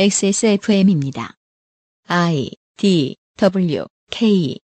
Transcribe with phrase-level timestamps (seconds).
[0.00, 1.34] XSFM입니다.
[2.06, 4.60] I D W K.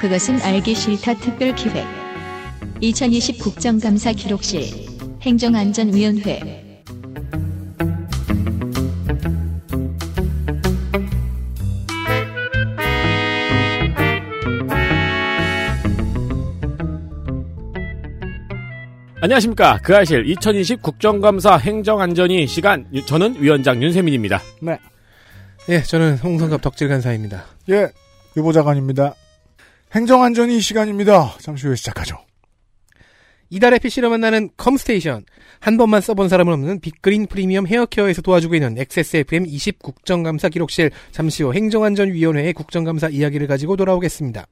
[0.00, 1.86] 그것은 알기 싫다 특별 기획.
[2.80, 4.64] 2020 국정감사 기록실
[5.20, 6.61] 행정안전위원회
[19.26, 19.78] 안녕하십니까.
[19.84, 24.42] 그 아실 2020 국정감사 행정안전위 시간, 유- 저는 위원장 윤세민입니다.
[24.62, 24.78] 네.
[25.68, 27.44] 예, 저는 홍성갑 덕질 간사입니다.
[27.70, 27.88] 예.
[28.36, 29.14] 유보자관입니다.
[29.94, 31.36] 행정안전이 시간입니다.
[31.38, 32.16] 잠시 후에 시작하죠.
[33.50, 35.24] 이달의 PC로 만나는 컴스테이션.
[35.60, 40.90] 한 번만 써본 사람은 없는 빅그린 프리미엄 헤어케어에서 도와주고 있는 XSFM 20 국정감사 기록실.
[41.12, 44.46] 잠시 후 행정안전위원회의 국정감사 이야기를 가지고 돌아오겠습니다.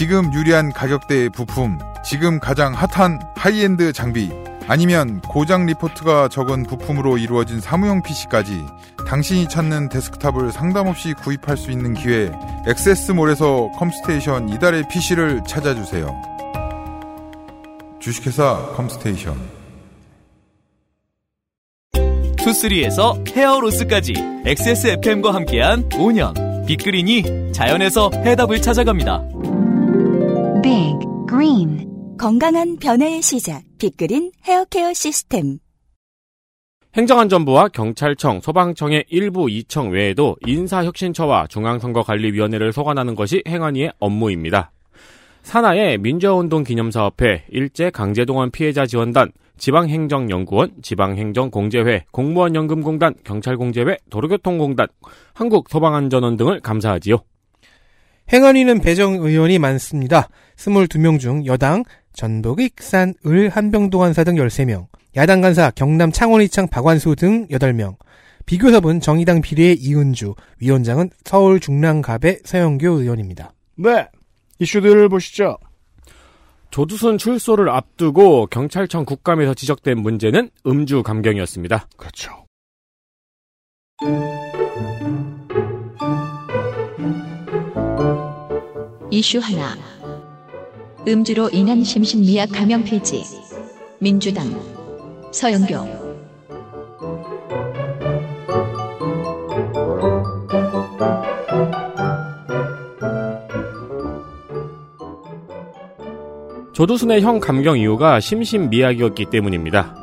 [0.00, 4.30] 지금 유리한 가격대의 부품, 지금 가장 핫한 하이엔드 장비,
[4.66, 8.64] 아니면 고장 리포트가 적은 부품으로 이루어진 사무용 PC까지
[9.06, 12.32] 당신이 찾는 데스크탑을 상담 없이 구입할 수 있는 기회,
[12.66, 16.08] 액세스몰에서 컴스테이션 이달의 PC를 찾아주세요.
[18.00, 19.36] 주식회사 컴스테이션.
[22.38, 24.14] 투쓰리에서 hair loss까지
[24.46, 29.59] XSFM과 함께한 5년 빅그린이 자연에서 해답을 찾아갑니다.
[30.62, 33.62] Big Green 건강한 변화의 시작.
[33.78, 35.58] 빅그린 헤어케어 시스템.
[36.94, 44.70] 행정안전부와 경찰청, 소방청의 일부 이청 외에도 인사혁신처와 중앙선거관리위원회를 소관하는 것이 행안위의 업무입니다.
[45.42, 54.88] 산하의 민주화운동 기념사업회, 일제 강제동원 피해자 지원단, 지방행정연구원, 지방행정공제회, 공무원연금공단, 경찰공제회, 도로교통공단,
[55.32, 57.16] 한국소방안전원 등을 감사하지요.
[58.32, 60.28] 행안위는 배정 의원이 많습니다.
[60.56, 67.16] 22명 중 여당 전북 익산 을 한병동안사 등 13명, 야당 간사 경남 창원 이창 박완수
[67.16, 67.96] 등 8명,
[68.46, 73.52] 비교섭은 정의당 비례의 이은주, 위원장은 서울 중랑갑의 서영교 의원입니다.
[73.76, 74.08] 네.
[74.58, 75.56] 이슈들을 보시죠.
[76.70, 81.88] 조두순 출소를 앞두고 경찰청 국감에서 지적된 문제는 음주 감경이었습니다.
[81.96, 82.44] 그렇죠.
[89.12, 89.76] 이슈 하나.
[91.08, 93.24] 음주로 인한 심신미약 감염 폐지.
[93.98, 94.48] 민주당
[95.32, 96.00] 서영교
[106.72, 109.99] 조두순의 형 감경 이유가 심신미약이었기 때문입니다.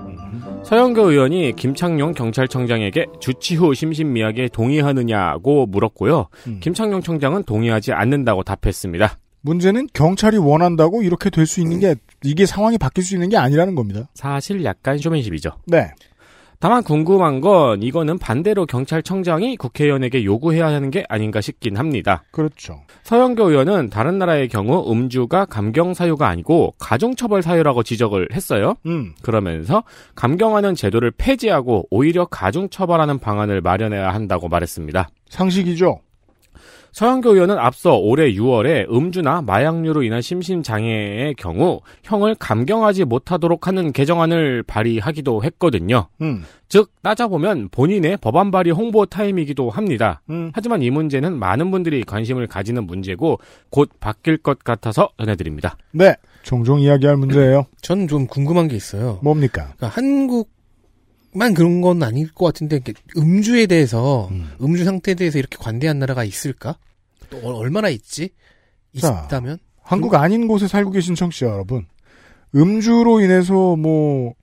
[0.67, 6.28] 서영교 의원이 김창룡 경찰청장에게 주치 후 심신미약에 동의하느냐고 물었고요.
[6.47, 6.59] 음.
[6.61, 9.17] 김창룡 청장은 동의하지 않는다고 답했습니다.
[9.39, 11.95] 문제는 경찰이 원한다고 이렇게 될 수 있는 게
[12.25, 14.09] 이게 상황이 바뀔 수 있는 게 아니라는 겁니다.
[14.13, 15.51] 사실 약간 쇼맨십이죠.
[15.67, 15.89] 네.
[16.59, 22.23] 다만 궁금한 건 이거는 반대로 경찰청장이 국회의원에게 요구해야 하는 게 아닌가 싶긴 합니다.
[22.31, 22.81] 그렇죠.
[23.03, 28.75] 서영교 의원은 다른 나라의 경우 음주가 감경 사유가 아니고 가중처벌 사유라고 지적을 했어요.
[28.88, 29.13] 음.
[29.22, 29.84] 그러면서
[30.16, 35.09] 감경하는 제도를 폐지하고 오히려 가중처벌하는 방안을 마련해야 한다고 말했습니다.
[35.29, 36.00] 상식이죠.
[36.97, 44.63] 서영교 의원은 앞서 올해 6월에 음주나 마약류로 인한 심신장애의 경우 형을 감경하지 못하도록 하는 개정안을
[44.63, 46.08] 발의하기도 했거든요.
[46.22, 46.44] 음.
[46.69, 50.24] 즉 따져보면 본인의 법안 발의 홍보 타임이기도 합니다.
[50.31, 50.50] 음.
[50.56, 53.38] 하지만 이 문제는 많은 분들이 관심을 가지는 문제고
[53.69, 55.78] 곧 바뀔 것 같아서 전해드립니다.
[55.91, 56.16] 네.
[56.41, 57.68] 종종 이야기할 문제예요.
[57.79, 59.19] 전좀 궁금한 게 있어요.
[59.22, 59.72] 뭡니까?
[59.78, 64.50] 그러니까 한국만 그런 건 아닐 것 같은데 이렇게 음주에 대해서 음.
[64.59, 66.75] 음주 상태에 대해서 이렇게 관대한 나라가 있을까?
[67.30, 68.30] 또 얼- 얼마나 있지?
[69.00, 69.24] 자.
[69.26, 69.58] 있다면?
[69.82, 71.86] 한국 아닌 곳에 살고 계신 청취자 여러분.
[72.56, 74.34] 음주로 인해서 뭐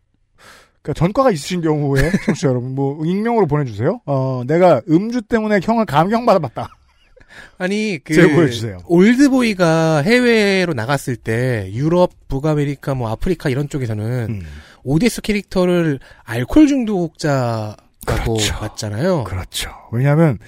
[0.83, 4.01] 그러니까 전과가 있으신 경우에 청취자 여러분 뭐 익명으로 보내주세요.
[4.07, 6.69] 어 내가 음주 때문에 형을 감경 받아봤다.
[7.59, 8.79] 아니 그 제보해 주세요.
[8.87, 14.43] 올드보이가 해외로 나갔을 때 유럽, 북아메리카, 뭐 아프리카 이런 쪽에서는 음.
[14.85, 17.77] 오대수 캐릭터를 알코올 중독자라고
[18.07, 18.55] 그렇죠.
[18.55, 19.25] 봤잖아요.
[19.25, 19.71] 그렇죠.
[19.93, 20.39] 왜냐하면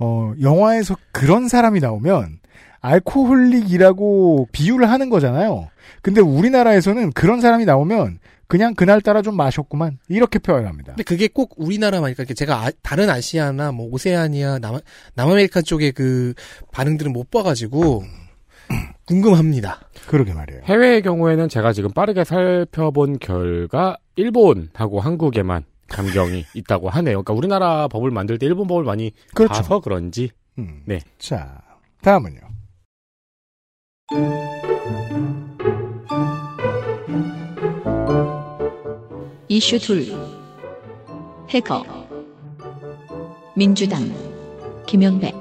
[0.00, 2.40] 어 영화에서 그런 사람이 나오면
[2.80, 5.68] 알코올릭이라고 비유를 하는 거잖아요.
[6.02, 10.92] 근데 우리나라에서는 그런 사람이 나오면 그냥 그날따라 좀 마셨구만 이렇게 표현합니다.
[10.94, 14.78] 근데 그게 꼭 우리나라만 그러니까 제가 아- 다른 아시아나 뭐 오세아니아 남
[15.14, 16.34] 남아메리카 쪽의 그
[16.72, 18.02] 반응들은 못 봐가지고
[19.06, 19.80] 궁금합니다.
[20.08, 20.62] 그러게 말이에요.
[20.64, 27.22] 해외의 경우에는 제가 지금 빠르게 살펴본 결과 일본하고 한국에만 감경이 있다고 하네요.
[27.22, 29.52] 그러니까 우리나라 법을 만들 때 일본 법을 많이 그렇죠.
[29.54, 30.82] 봐서 그런지 음.
[30.86, 31.00] 네.
[31.18, 31.60] 자,
[32.00, 32.40] 다음은요.
[39.48, 40.06] 이슈 둘
[41.48, 41.84] 해커
[43.56, 44.02] 민주당
[44.86, 45.32] 김영배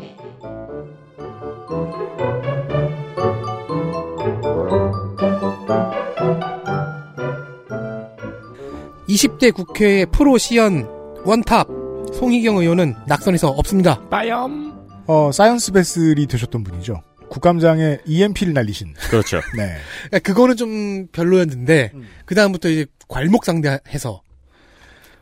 [9.20, 10.88] 20대 국회의 프로 시연
[11.26, 11.68] 원탑
[12.14, 14.08] 송희경 의원은 낙선해서 없습니다.
[14.08, 14.88] 빠염.
[15.08, 17.04] 어, Science Vessel이 되셨던 분이죠.
[17.30, 18.94] 국감장에 EMP를 날리신.
[19.10, 19.42] 그렇죠.
[19.58, 19.76] 네.
[20.08, 22.08] 그러니까 그거는 좀 별로였는데 음.
[22.26, 24.22] 그 다음부터 이제 괄목 상대해서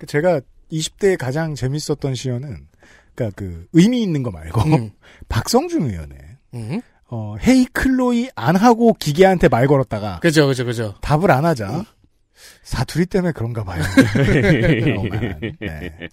[0.06, 0.42] 제가
[0.72, 2.68] 20대에 가장 재밌었던 시연은,
[3.16, 4.92] 그니까 그, 의미 있는 거 말고, 음.
[5.28, 6.18] 박성중 의원의,
[6.54, 6.82] 음.
[7.10, 10.94] 어, hey 클로이 안 하고 기계한테 말 걸었다가, 그죠 그죠 그죠.
[11.02, 11.86] 답을 안 하자,
[12.64, 13.84] 사투리 때문에 그런가 봐요.
[15.60, 16.10] 네.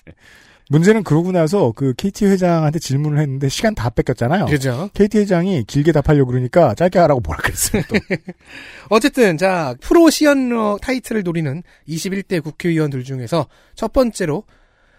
[0.70, 4.46] 문제는 그러고 나서 그 KT 회장한테 질문을 했는데 시간 다 뺏겼잖아요.
[4.46, 4.88] 그죠.
[4.94, 7.82] KT 회장이 길게 답하려고 그러니까 짧게 하라고 뭐라 그랬어요.
[7.88, 7.96] 또.
[8.88, 14.44] 어쨌든 자 프로 시연러 타이틀을 노리는 21대 국회의원들 중에서 첫 번째로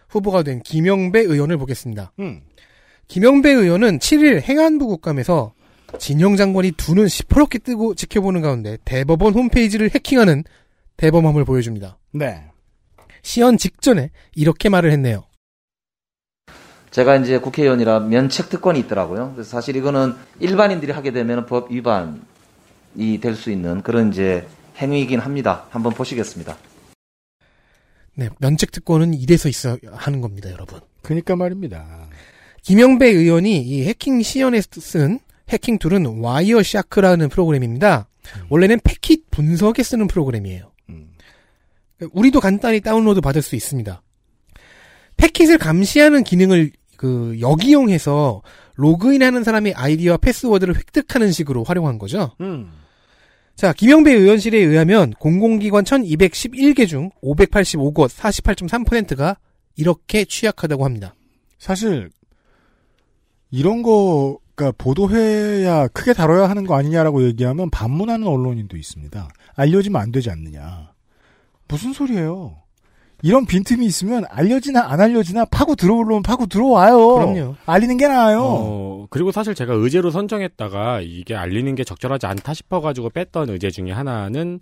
[0.09, 2.11] 후보가 된 김영배 의원을 보겠습니다.
[2.19, 2.41] 음.
[3.07, 5.53] 김영배 의원은 7일 행안부 국감에서
[5.99, 10.43] 진영 장관이 두눈 시퍼렇게 뜨고 지켜보는 가운데 대법원 홈페이지를 해킹하는
[10.97, 11.97] 대범함을 보여줍니다.
[12.13, 12.43] 네.
[13.21, 15.23] 시연 직전에 이렇게 말을 했네요.
[16.91, 19.33] 제가 이제 국회의원이라 면책 특권이 있더라고요.
[19.33, 22.19] 그래서 사실 이거는 일반인들이 하게 되면 법 위반이
[23.21, 24.47] 될 수 있는 그런 이제
[24.77, 25.65] 행위이긴 합니다.
[25.71, 26.55] 한번 보시겠습니다.
[28.13, 30.79] 네, 면책 특권은 이래서 있어 하는 겁니다, 여러분.
[31.01, 32.07] 그니까 말입니다.
[32.61, 35.19] 김영배 의원이 이 해킹 시연에 쓴
[35.49, 38.07] 해킹 툴은 Wireshark라는 프로그램입니다.
[38.49, 40.71] 원래는 패킷 분석에 쓰는 프로그램이에요.
[42.01, 42.09] 음.
[42.11, 44.01] 우리도 간단히 다운로드 받을 수 있습니다.
[45.17, 48.41] 패킷을 감시하는 기능을 그 역이용해서
[48.75, 52.35] 로그인하는 사람의 아이디와 패스워드를 획득하는 식으로 활용한 거죠.
[52.41, 52.71] 음.
[53.55, 59.37] 자, 김영배 의원실에 의하면 공공기관 1211개 중 585곳 48.3%가
[59.77, 61.15] 이렇게 취약하다고 합니다.
[61.57, 62.09] 사실
[63.49, 69.29] 이런 거가 보도해야 크게 다뤄야 하는 거 아니냐라고 얘기하면 반문하는 언론인도 있습니다.
[69.55, 70.94] 알려지면 안 되지 않느냐.
[71.67, 72.57] 무슨 소리예요?
[73.21, 77.15] 이런 빈틈이 있으면 알려지나 안 알려지나 파고 들어오려면 파고 들어와요.
[77.15, 77.55] 그럼요.
[77.65, 78.41] 알리는 게 나아요.
[78.43, 83.91] 어, 그리고 사실 제가 의제로 선정했다가 이게 알리는 게 적절하지 않다 싶어가지고 뺐던 의제 중에
[83.91, 84.59] 하나는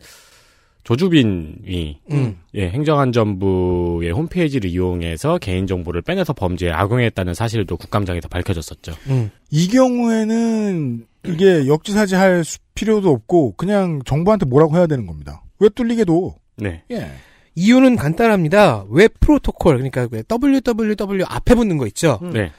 [0.83, 2.38] 조주빈이 음.
[2.55, 8.91] 예, 행정안전부의 홈페이지를 이용해서 개인정보를 빼내서 범죄에 악용했다는 사실도 국감장에서 밝혀졌었죠.
[9.07, 9.31] 음.
[9.50, 15.41] 이 경우에는 이게 역지사지 할 수- 필요도 없고 그냥 정부한테 뭐라고 해야 되는 겁니다.
[15.59, 16.35] 왜 뚫리게 도.
[16.57, 16.83] 네.
[16.91, 17.11] 예.
[17.55, 18.85] 이유는 간단합니다.
[18.89, 22.19] 웹 프로토콜, 그러니까 왜 www 앞에 붙는 거 있죠?
[22.33, 22.51] 네.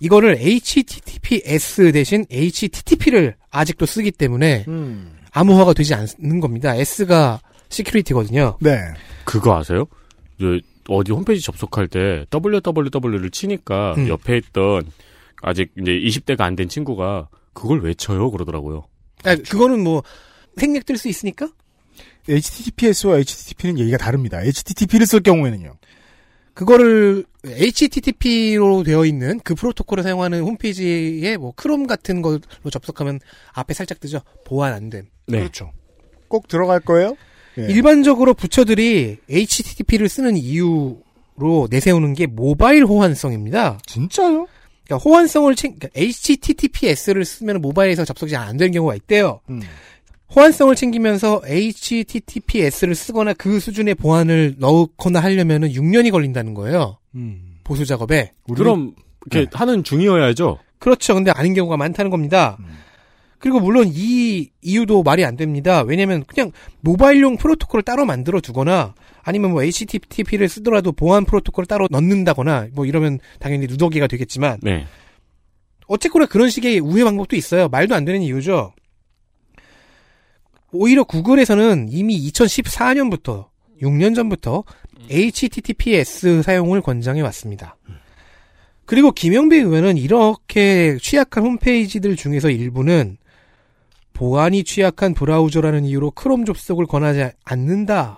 [0.00, 5.12] 이거를 HTTPS 대신 HTTP를 아직도 쓰기 때문에 음.
[5.32, 6.74] 암호화가 되지 않는 겁니다.
[6.74, 8.56] S가 security거든요.
[8.60, 8.78] 네.
[9.24, 9.86] 그거 아세요?
[10.40, 10.58] 저
[10.88, 14.08] 어디 홈페이지 접속할 때 www를 치니까 음.
[14.08, 14.90] 옆에 있던
[15.42, 18.84] 아직 이제 20대가 안 된 친구가 그걸 왜 쳐요 그러더라고요.
[19.24, 20.02] 아, 그거는 뭐
[20.56, 21.48] 생략 될 수 있으니까
[22.28, 24.40] HTTPS와 HTTP는 얘기가 다릅니다.
[24.42, 25.74] HTTP를 쓸 경우에는요.
[26.54, 32.40] 그거를 HTTP로 되어 있는 그 프로토콜을 사용하는 홈페이지에 뭐 크롬 같은 걸로
[32.70, 33.20] 접속하면
[33.52, 34.20] 앞에 살짝 뜨죠.
[34.44, 35.06] 보안 안 됨.
[35.26, 35.38] 네.
[35.38, 35.72] 그렇죠.
[36.28, 37.16] 꼭 들어갈 거예요?
[37.58, 37.62] 예.
[37.62, 43.78] 일반적으로 부처들이 HTTP를 쓰는 이유로 내세우는 게 모바일 호환성입니다.
[43.86, 44.46] 진짜요?
[44.84, 49.40] 그러니까 호환성을 챙, 그러니까 HTTPS를 쓰면 모바일에서 접속이 잘안 되는 경우가 있대요.
[49.48, 49.62] 음.
[50.34, 56.98] 호환성을 챙기면서 HTTPS를 쓰거나 그 수준의 보안을 넣거나 하려면은 6년이 걸린다는 거예요.
[57.14, 57.58] 음.
[57.64, 58.32] 보수 작업에.
[58.54, 58.94] 그럼
[59.26, 59.50] 이렇게 네.
[59.52, 60.58] 하는 중이어야죠.
[60.78, 61.14] 그렇죠.
[61.14, 62.56] 근데 아닌 경우가 많다는 겁니다.
[62.60, 62.66] 음.
[63.38, 65.82] 그리고 물론 이 이유도 말이 안 됩니다.
[65.82, 72.68] 왜냐면 그냥 모바일용 프로토콜을 따로 만들어 두거나 아니면 뭐 HTTP를 쓰더라도 보안 프로토콜을 따로 넣는다거나
[72.72, 74.86] 뭐 이러면 당연히 누더기가 되겠지만 네.
[75.86, 77.68] 어쨌거나 그런 식의 우회 방법도 있어요.
[77.68, 78.74] 말도 안 되는 이유죠.
[80.72, 83.48] 오히려 구글에서는 이미 2014년부터
[83.82, 84.64] 6년 전부터
[85.10, 87.76] HTTPS 사용을 권장해 왔습니다.
[88.84, 93.18] 그리고 김영배 의원은 이렇게 취약한 홈페이지들 중에서 일부는
[94.12, 98.16] 보안이 취약한 브라우저라는 이유로 크롬 접속을 권하지 않는다는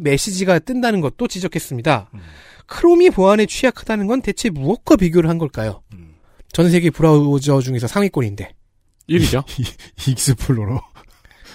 [0.00, 2.10] 메시지가 뜬다는 것도 지적했습니다.
[2.66, 5.82] 크롬이 보안에 취약하다는 건 대체 무엇과 비교를 한 걸까요?
[6.52, 8.54] 전 세계 브라우저 중에서 상위권인데.
[9.10, 9.44] 1위죠.
[10.08, 10.80] 익스플로러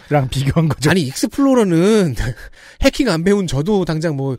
[0.09, 0.89] 랑 비교한 거죠.
[0.89, 2.15] 아니 익스플로러는
[2.81, 4.37] 해킹 안 배운 저도 당장 뭐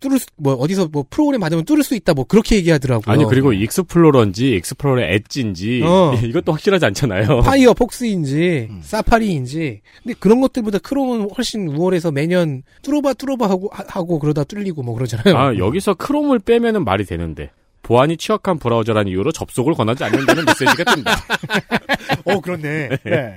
[0.00, 3.12] 뚫을 수, 뭐 어디서 뭐 프로그램 받으면 뚫을 수 있다 뭐 그렇게 얘기하더라고요.
[3.12, 6.14] 아니 그리고 익스플로러인지 익스플로러 엣지인지 어.
[6.24, 7.42] 이것도 확실하지 않잖아요.
[7.42, 8.80] 파이어 폭스인지 음.
[8.82, 14.82] 사파리인지 근데 그런 것들보다 크롬은 훨씬 우월해서 매년 뚫어봐 뚫어봐 하고 하- 하고 그러다 뚫리고
[14.82, 15.36] 뭐 그러잖아요.
[15.36, 17.50] 아 여기서 크롬을 빼면은 말이 되는데
[17.82, 21.16] 보안이 취약한 브라우저라는 이유로 접속을 권하지 않는다는 메시지가 뜬다.
[22.24, 22.88] 어, 그렇네.
[23.04, 23.36] 네.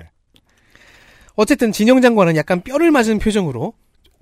[1.36, 3.74] 어쨌든 진영 장관은 약간 뼈를 맞은 표정으로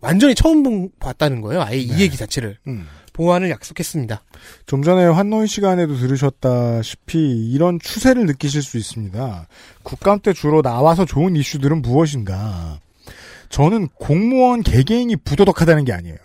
[0.01, 1.62] 완전히 처음 본- 봤다는 거예요.
[1.62, 2.86] 아예 이 얘기 자체를 음.
[3.13, 4.22] 보완을 약속했습니다.
[4.65, 9.48] 좀 전에 환노인 시간에도 들으셨다시피 이런 추세를 느끼실 수 있습니다.
[9.84, 12.79] 국감 때 주로 나와서 좋은 이슈들은 무엇인가?
[13.50, 16.17] 저는 공무원 개개인이 부도덕하다는 게 아니에요.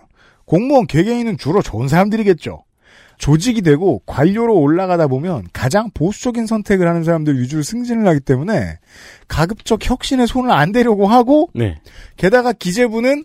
[0.47, 2.65] 공무원 개개인은 주로 좋은 사람들이겠죠.
[3.19, 8.79] 조직이 되고 관료로 올라가다 보면 가장 보수적인 선택을 하는 사람들 위주로 승진을 하기 때문에
[9.27, 11.77] 가급적 혁신에 손을 안 대려고 하고 네.
[12.17, 13.25] 게다가 기재부는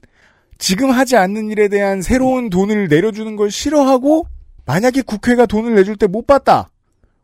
[0.58, 4.26] 지금 하지 않는 일에 대한 새로운 돈을 내려주는 걸 싫어하고
[4.66, 6.70] 만약에 국회가 돈을 내줄 때 못 봤다.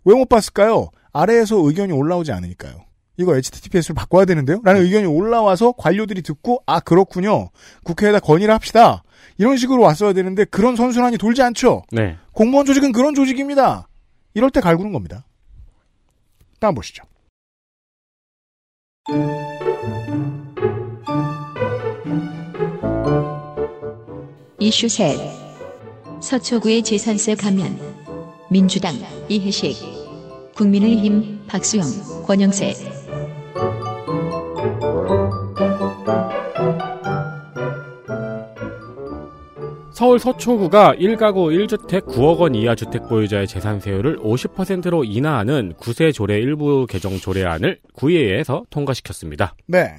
[0.05, 0.89] 왜 못 봤을까요?
[1.11, 2.88] 아래에서 의견이 올라오지 않으니까요.
[3.19, 4.61] 이거 HTTPS를 바꿔야 되는데요?
[4.63, 7.49] 라는 의견이 올라와서 관료들이 듣고 아 그렇군요.
[7.83, 9.03] 국회에다 건의를 합시다.
[9.37, 11.83] 이런 식으로 왔어야 되는데 그런 선순환이 돌지 않죠.
[11.91, 12.15] 네.
[12.31, 13.89] 공무원 조직은 그런 조직입니다.
[14.33, 15.25] 이럴 때 갈구는 겁니다.
[16.61, 17.03] 다음 보시죠.
[24.59, 25.17] 이슈 셋
[26.21, 27.77] 서초구의 재산세 감면
[28.49, 28.95] 민주당
[29.27, 29.75] 이혜식
[30.55, 32.98] 국민의힘 박수영 권영세
[39.99, 46.39] 서울 서초구가 1가구 1주택 9억 원 이하 주택 보유자의 재산 세율을 50%로 인하하는 구세 조례
[46.39, 49.55] 일부 개정 조례안을 구의회에서 통과시켰습니다.
[49.65, 49.95] 네.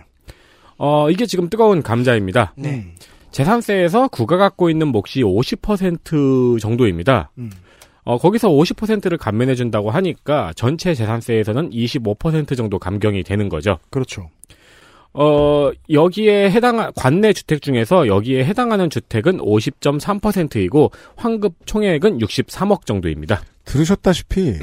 [0.79, 2.55] 어, 이게 지금 뜨거운 감자입니다.
[2.57, 2.87] 네.
[3.31, 7.31] 재산세에서 구가 갖고 있는 몫이 50% 정도입니다.
[7.37, 7.51] 음.
[8.03, 13.79] 어, 거기서 50%를 감면해준다고 하니까 전체 재산세에서는 25% 정도 감경이 되는 거죠.
[13.91, 14.31] 그렇죠.
[15.13, 23.43] 어, 여기에 해당, 관내 주택 중에서 여기에 해당하는 주택은 50.3%이고 환급 총액은 63억 정도입니다.
[23.65, 24.59] 들으셨다시피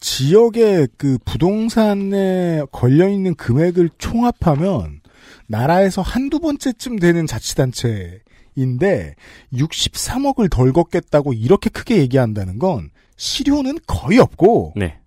[0.00, 5.00] 지역의 그 부동산에 걸려 있는 금액을 총합하면
[5.46, 9.14] 나라에서 한두 번째쯤 되는 자치단체인데
[9.52, 14.98] 63억을 덜 걷겠다고 이렇게 크게 얘기한다는 건 실효는 거의 없고 네.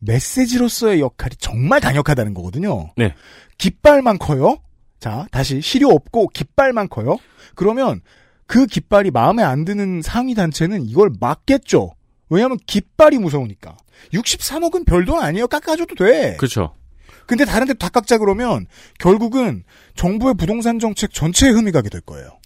[0.00, 2.90] 메시지로서의 역할이 정말 강력하다는 거거든요.
[2.96, 3.14] 네.
[3.58, 4.58] 깃발만 커요.
[5.00, 7.18] 자, 다시 실효 없고 깃발만 커요.
[7.54, 8.00] 그러면
[8.46, 11.92] 그 깃발이 마음에 안 드는 상위 단체는 이걸 막겠죠.
[12.30, 13.76] 왜냐하면 깃발이 무서우니까.
[14.12, 15.48] 63억은 별돈 아니에요.
[15.48, 16.36] 깎아줘도 돼.
[16.36, 16.74] 그렇죠.
[17.26, 18.66] 근데 다른 데다 깎자 그러면
[18.98, 19.64] 결국은
[19.94, 22.38] 정부의 부동산 정책 전체에 흠이 가게 될 거예요.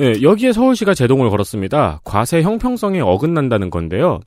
[0.00, 2.00] 예, 여기에 서울시가 제동을 걸었습니다.
[2.04, 4.20] 과세 형평성에 어긋난다는 건데요.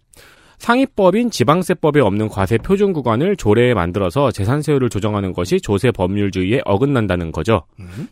[0.59, 7.63] 상위법인 지방세법에 없는 과세 표준 구간을 조례에 만들어서 재산세율을 조정하는 것이 조세 법률주의에 어긋난다는 거죠.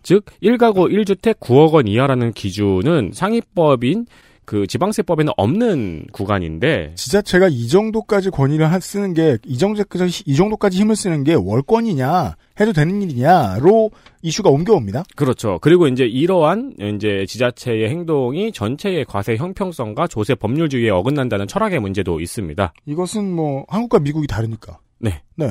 [0.01, 4.06] 즉 1가구 1주택 9억 원 이하라는 기준은 상위법인
[4.48, 11.25] 그 지방세법에는 없는 구간인데 지자체가 이 정도까지 권위를 하- 쓰는 게, 이 정도까지 힘을 쓰는
[11.25, 15.04] 게 월권이냐, 해도 되는 일이냐로 이슈가 옮겨옵니다.
[15.18, 15.60] 그렇죠.
[15.62, 22.74] 그리고 이제 이러한 이제 지자체의 행동이 전체의 과세 형평성과 조세 법률주의에 어긋난다는 철학의 문제도 있습니다.
[22.86, 24.80] 이것은 뭐, 한국과 미국이 다르니까.
[25.00, 25.22] 네.
[25.36, 25.50] 네.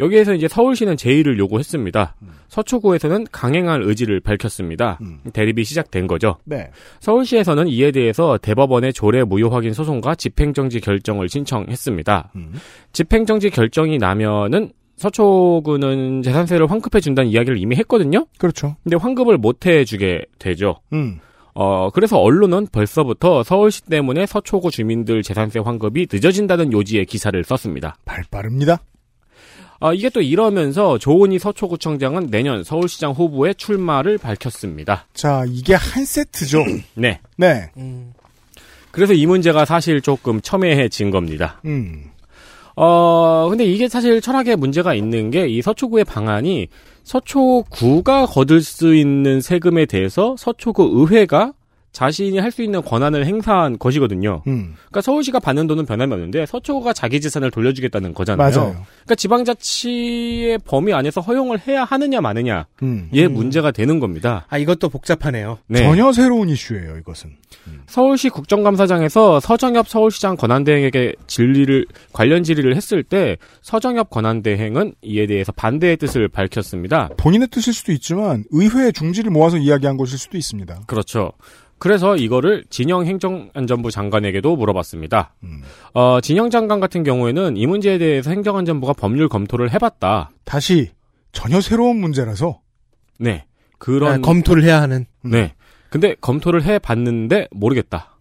[0.00, 2.16] 여기에서 이제 서울시는 제의를 요구했습니다.
[2.48, 4.98] 서초구에서는 강행할 의지를 밝혔습니다.
[5.32, 6.36] 대립이 시작된 거죠.
[6.44, 6.70] 네.
[7.00, 12.32] 서울시에서는 이에 대해서 대법원의 조례 무효 확인 소송과 집행정지 결정을 신청했습니다.
[12.92, 18.26] 집행정지 결정이 나면은 서초구는 재산세를 환급해 준다는 이야기를 이미 했거든요.
[18.38, 18.76] 그렇죠.
[18.82, 20.76] 근데 환급을 못 해주게 되죠.
[20.92, 21.20] 음.
[21.54, 27.96] 어, 그래서 언론은 벌써부터 서울시 때문에 서초구 주민들 재산세 환급이 늦어진다는 요지의 기사를 썼습니다.
[28.04, 28.80] 발 빠릅니다.
[29.80, 35.06] 아, 이게 또 이러면서 조은희 서초구청장은 내년 서울시장 후보의 출마를 밝혔습니다.
[35.14, 36.64] 자, 이게 한 세트죠.
[36.94, 37.18] 네.
[37.36, 37.70] 네.
[38.90, 41.60] 그래서 이 문제가 사실 조금 첨예해진 겁니다.
[41.64, 42.04] 음.
[42.76, 46.68] 어, 근데 이게 사실 철학에 문제가 있는 게 이 서초구의 방안이
[47.04, 51.52] 서초구가 거둘 수 있는 세금에 대해서 서초구 의회가
[51.92, 54.42] 자신이 할 수 있는 권한을 행사한 것이거든요.
[54.48, 54.74] 음.
[54.76, 58.50] 그러니까 서울시가 받는 돈은 변함이 없는데 서초구가 자기 재산을 돌려주겠다는 거잖아요.
[58.50, 58.70] 맞아요.
[59.04, 63.08] 그러니까 지방자치의 범위 안에서 허용을 해야 하느냐 마느냐 음.
[63.12, 64.46] 예 문제가 되는 겁니다.
[64.48, 65.58] 아 이것도 복잡하네요.
[65.68, 65.80] 네.
[65.80, 67.30] 전혀 새로운 이슈예요, 이것은.
[67.86, 75.96] 서울시 국정감사장에서 서정엽 서울시장 권한대행에게 질의를 관련 질의를 했을 때 서정엽 권한대행은 이에 대해서 반대의
[75.96, 77.10] 뜻을 밝혔습니다.
[77.16, 80.80] 본인의 뜻일 수도 있지만 의회의 중지를 모아서 이야기한 것일 수도 있습니다.
[80.86, 81.32] 그렇죠.
[81.80, 85.34] 그래서 이거를 진영 행정안전부 장관에게도 물어봤습니다.
[85.42, 85.62] 음.
[85.94, 90.30] 어, 진영 장관 같은 경우에는 이 문제에 대해서 행정안전부가 법률 검토를 해봤다.
[90.44, 90.90] 다시
[91.32, 92.60] 전혀 새로운 문제라서
[93.18, 93.46] 네.
[93.78, 95.06] 그런 아, 검토를 해야 하는.
[95.22, 95.54] 네.
[95.88, 98.18] 근데 검토를 해봤는데 모르겠다.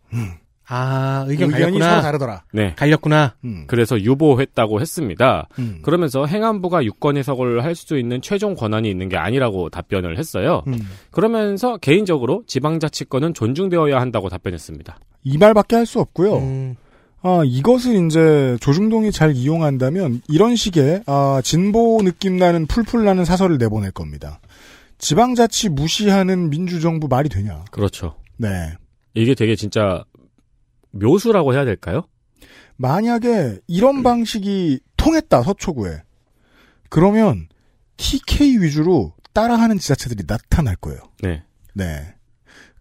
[0.70, 2.02] 아, 의견 의견이 서로.
[2.02, 2.44] 다르더라.
[2.54, 2.74] 네.
[2.76, 3.36] 갈렸구나.
[3.44, 3.64] 음.
[3.68, 5.48] 그래서 유보했다고 했습니다.
[5.58, 5.80] 음.
[5.82, 10.64] 그러면서 행안부가 유권 해석을 할 수 있는 최종 권한이 있는 게 아니라고 답변을 했어요.
[10.68, 10.80] 음.
[11.12, 15.00] 그러면서 개인적으로 지방자치권은 존중되어야 한다고 답변했습니다.
[15.24, 16.38] 이 말밖에 할 수 없고요.
[16.38, 16.76] 음,
[17.22, 23.58] 아, 이것을 이제 조중동이 잘 이용한다면 이런 식의 아, 진보 느낌 나는 풀풀 나는 사설을
[23.58, 24.40] 내보낼 겁니다.
[25.00, 27.64] 지방자치 무시하는 민주정부 말이 되냐?
[27.72, 28.16] 그렇죠.
[28.38, 28.74] 네.
[29.14, 30.04] 이게 되게 진짜
[30.92, 32.04] 묘수라고 해야 될까요?
[32.78, 36.02] 만약에 이런 방식이 통했다 서초구에
[36.90, 37.48] 그러면
[37.98, 41.00] TK 위주로 따라하는 지자체들이 나타날 거예요.
[41.22, 41.44] 네.
[41.74, 42.16] 네.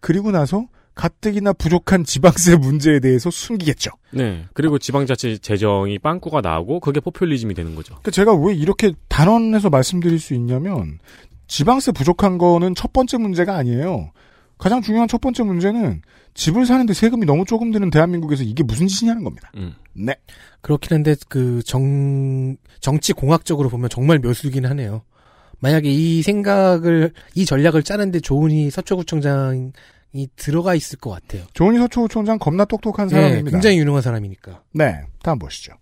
[0.00, 3.90] 그리고 나서 가뜩이나 부족한 지방세 문제에 대해서 숨기겠죠.
[4.12, 4.46] 네.
[4.52, 7.94] 그리고 지방자치 재정이 빵꾸가 나오고 그게 포퓰리즘이 되는 거죠.
[7.94, 10.98] 그러니까 제가 왜 이렇게 단언해서 말씀드릴 수 있냐면
[11.46, 14.12] 지방세 부족한 거는 첫 번째 문제가 아니에요.
[14.58, 16.02] 가장 중요한 첫 번째 문제는
[16.34, 19.50] 집을 사는데 세금이 너무 조금 드는 대한민국에서 이게 무슨 짓이냐는 겁니다.
[19.56, 19.74] 음.
[19.94, 20.14] 네.
[20.60, 25.02] 그렇긴 한데 그 정 정치 공학적으로 보면 정말 묘수긴 하네요.
[25.60, 29.72] 만약에 이 생각을 이 전략을 짜는데 조은희 서초구청장이
[30.36, 31.44] 들어가 있을 것 같아요.
[31.54, 33.50] 조은희 서초구청장 겁나 똑똑한 네, 사람입니다.
[33.50, 34.62] 굉장히 유능한 사람이니까.
[34.74, 35.00] 네.
[35.22, 35.72] 다음 보시죠.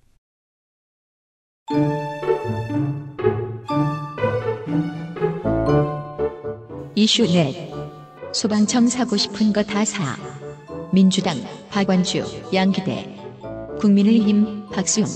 [6.95, 7.75] 이슈 넷.
[8.40, 10.14] 소방청 사고 싶은 거 다 사.
[10.93, 11.37] 민주당
[11.71, 13.16] 박완주 양기대.
[13.81, 15.09] 국민의힘 박수용.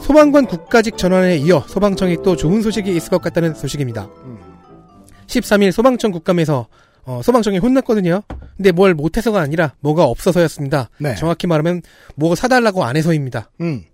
[0.00, 4.08] 소방관 국가직 전환에 이어 소방청이 또 좋은 소식이 있을 것 같다는 소식입니다.
[5.26, 6.66] 13일 소방청 국감에서
[7.04, 8.22] 어, 소방청이 혼났거든요.
[8.56, 10.90] 근데 뭘 못해서가 아니라 뭐가 없어서였습니다.
[10.98, 11.14] 네.
[11.16, 11.82] 정확히 말하면
[12.16, 13.50] 뭐가 사달라고 안 해서입니다.
[13.60, 13.84] 음.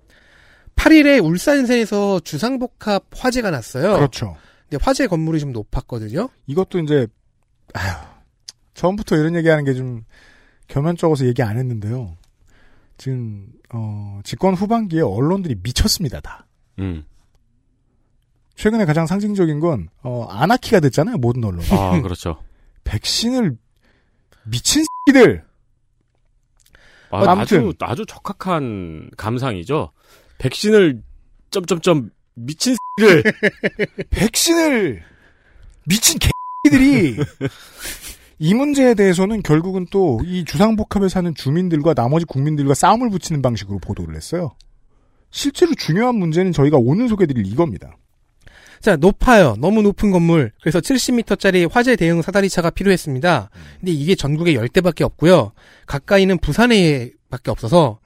[0.77, 3.95] 8일에 울산세에서 주상복합 화재가 났어요.
[3.97, 4.37] 그렇죠.
[4.69, 6.29] 근데 화재 건물이 좀 높았거든요.
[6.47, 7.07] 이것도 이제
[7.75, 8.07] 아휴
[8.75, 10.05] 처음부터 이런 얘기하는 게 좀
[10.69, 12.17] 겸연쩍어서 얘기 안 했는데요.
[12.99, 16.47] 지금 어, 집권 후반기에 언론들이 미쳤습니다 다.
[16.79, 17.05] 음.
[18.57, 21.63] 최근에 가장 상징적인 건 어, 아나키가 됐잖아요 모든 언론.
[21.71, 22.43] 아, 그렇죠.
[22.85, 23.57] 백신을
[24.45, 25.45] 미친 새끼들.
[27.11, 27.59] 아, 아무튼.
[27.59, 29.93] 아주 아주 적합한 감상이죠.
[30.39, 31.03] 백신을
[31.51, 33.23] 점점점 미친 를
[34.11, 35.03] 백신을
[35.85, 36.19] 미친
[36.65, 37.17] 개들이
[38.39, 44.17] 이 문제에 대해서는 결국은 또 이 주상복합에 사는 주민들과 나머지 국민들과 싸움을 붙이는 방식으로 보도를
[44.17, 44.55] 했어요.
[45.31, 47.97] 실제로 중요한 문제는 저희가 오늘 소개드릴 이겁니다.
[48.81, 49.57] 자, 높아요.
[49.59, 50.53] 너무 높은 건물.
[50.61, 53.51] 그래서 70m짜리 화재 대응 사다리차가 필요했습니다.
[53.81, 55.53] 근데 이게 전국에 10대밖에 없고요.
[55.87, 58.01] 가까이는 부산에 밖에 없어서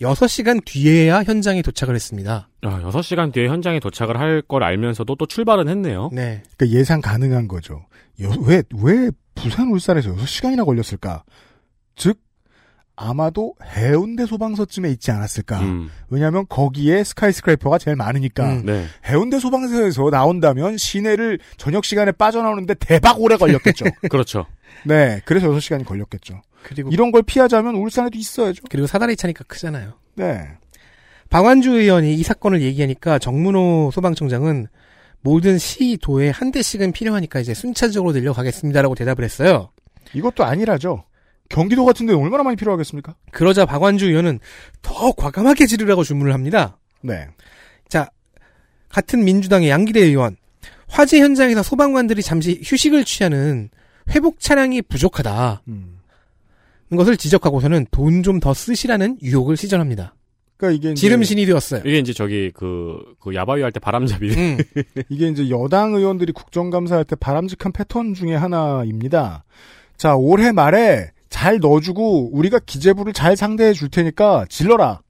[0.00, 2.48] 6시간 뒤에야 현장에 도착을 했습니다.
[2.62, 6.10] 아, 6시간 뒤에 현장에 도착을 할 걸 알면서도 또 출발은 했네요.
[6.12, 6.42] 네.
[6.56, 7.84] 그러니까 예상 가능한 거죠.
[8.22, 11.24] 여- 왜, 왜 부산 울산에서 6시간이나 걸렸을까?
[11.96, 12.18] 즉,
[13.00, 15.60] 아마도 해운대 소방서쯤에 있지 않았을까?
[15.60, 18.52] 음, 왜냐하면 거기에 스카이스크래퍼가 제일 많으니까.
[18.54, 18.62] 음.
[18.66, 18.86] 네.
[19.06, 23.84] 해운대 소방서에서 나온다면 시내를 저녁 시간에 빠져나오는데 대박 오래 걸렸겠죠.
[24.10, 24.46] 그렇죠.
[24.84, 26.40] 네, 그래서 6시간이 걸렸겠죠.
[26.62, 28.64] 그리고 이런 걸 피하자면 울산에도 있어야죠.
[28.70, 29.94] 그리고 사다리 차니까 크잖아요.
[30.14, 30.48] 네.
[31.30, 34.66] 박완주 의원이 이 사건을 얘기하니까 정문호 소방청장은
[35.20, 39.70] 모든 시, 도에 한 대씩은 필요하니까 이제 순차적으로 늘려가겠습니다라고 대답을 했어요.
[40.14, 41.04] 이것도 아니라죠.
[41.48, 43.14] 경기도 같은 데는 얼마나 많이 필요하겠습니까?
[43.32, 44.38] 그러자 박완주 의원은
[44.82, 46.78] 더 과감하게 지르라고 주문을 합니다.
[47.02, 47.26] 네.
[47.88, 48.10] 자,
[48.88, 50.36] 같은 민주당의 양기대 의원.
[50.88, 53.70] 화재 현장에서 소방관들이 잠시 휴식을 취하는
[54.10, 55.62] 회복 차량이 부족하다.
[55.68, 55.97] 음.
[56.96, 60.14] 것을 지적하고서는 돈 좀 더 쓰시라는 유혹을 시전합니다.
[60.56, 61.82] 그러니까 이게 이제, 지름신이 되었어요.
[61.84, 64.30] 이게 이제 저기 그, 그 야바위 할 때 바람잡이.
[64.30, 64.58] 음.
[65.08, 69.44] 이게 이제 여당 의원들이 국정감사할 때 바람직한 패턴 중에 하나입니다.
[69.96, 75.00] 자, 올해 말에 잘 넣어주고 우리가 기재부를 잘 상대해 줄 테니까 질러라.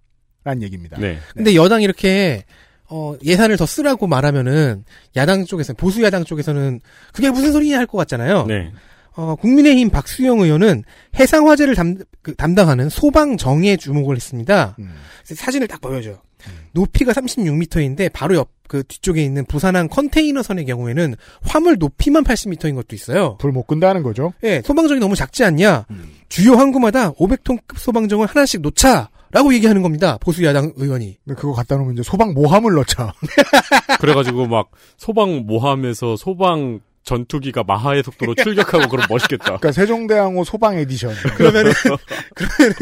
[0.44, 0.98] 라는 얘기입니다.
[0.98, 1.18] 네.
[1.34, 2.44] 근데 여당이 이렇게
[2.90, 4.84] 어, 예산을 더 쓰라고 말하면은
[5.16, 6.80] 야당 쪽에서 보수 야당 쪽에서는
[7.12, 8.46] 그게 무슨 소리냐 할 것 같잖아요.
[8.46, 8.72] 네.
[9.18, 10.84] 어, 국민의힘 박수영 의원은
[11.18, 14.76] 해상 화재를 담, 그, 담당하는 소방정에 주목을 했습니다.
[14.78, 14.94] 음.
[15.24, 16.18] 사진을 딱 보여줘요.
[16.72, 23.36] 높이가 36m인데 바로 옆 그 뒤쪽에 있는 부산항 컨테이너선의 경우에는 화물 높이만 80m인 것도 있어요.
[23.38, 24.34] 불 못 끈다는 거죠.
[24.44, 25.86] 예, 소방정이 너무 작지 않냐?
[25.90, 26.10] 음.
[26.28, 29.08] 주요 항구마다 500톤급 소방정을 하나씩 놓자!
[29.30, 30.16] 라고 얘기하는 겁니다.
[30.20, 31.18] 보수 야당 의원이.
[31.24, 33.12] 근데 그거 갖다 놓으면 이제 소방 모함을 넣자.
[34.00, 39.44] 그래가지고 막 소방 모함에서 소방 전투기가 마하의 속도로 출격하고 그럼 멋있겠다.
[39.44, 41.14] 그러니까 세종대왕호 소방 에디션.
[41.36, 41.72] 그러면은
[42.34, 42.76] 그러면은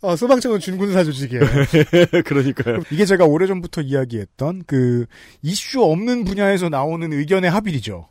[0.00, 1.42] 어, 소방청은 준군사 조직이에요.
[2.26, 2.80] 그러니까요.
[2.90, 5.06] 이게 제가 오래전부터 이야기했던 그
[5.42, 8.08] 이슈 없는 분야에서 나오는 의견의 합일이죠.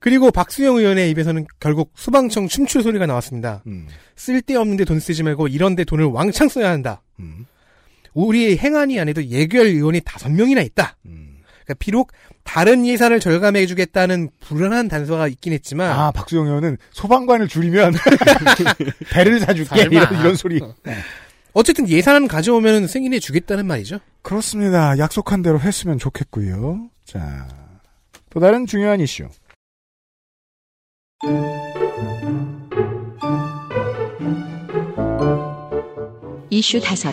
[0.00, 3.62] 그리고 박수영 의원의 입에서는 결국 소방청 춤출 소리가 나왔습니다.
[3.68, 7.00] 음, 쓸데없는데 돈 쓰지 말고 이런데 돈을 왕창 써야 한다.
[7.20, 7.46] 음,
[8.12, 10.96] 우리 행안위 안에도 예결위원이 다섯 명이나 있다.
[11.06, 11.38] 음.
[11.64, 12.12] 그러니까 비록
[12.44, 17.94] 다른 예산을 절감해주겠다는 불안한 단서가 있긴 했지만 아, 박수영 의원은 소방관을 줄이면
[19.10, 19.82] 배를 사줄게.
[19.82, 20.60] 이런, 이런 소리.
[21.52, 23.98] 어쨌든 예산은 가져오면 승인해 주겠다는 말이죠.
[24.22, 24.98] 그렇습니다.
[24.98, 26.90] 약속한 대로 했으면 좋겠고요.
[27.04, 27.48] 자,
[28.30, 29.28] 또 다른 중요한 이슈.
[36.50, 37.12] 이슈 다섯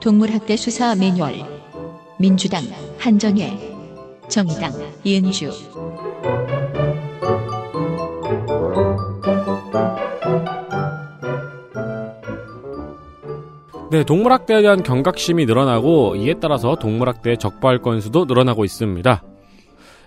[0.00, 1.40] 동물학대 수사 매뉴얼
[2.18, 2.64] 민주당
[2.98, 3.75] 한정혜
[4.28, 4.72] 정의당
[5.04, 5.50] 이은주
[13.90, 19.22] 네, 동물학대에 대한 경각심이 늘어나고 이에 따라서 동물학대 적발 건수도 늘어나고 있습니다.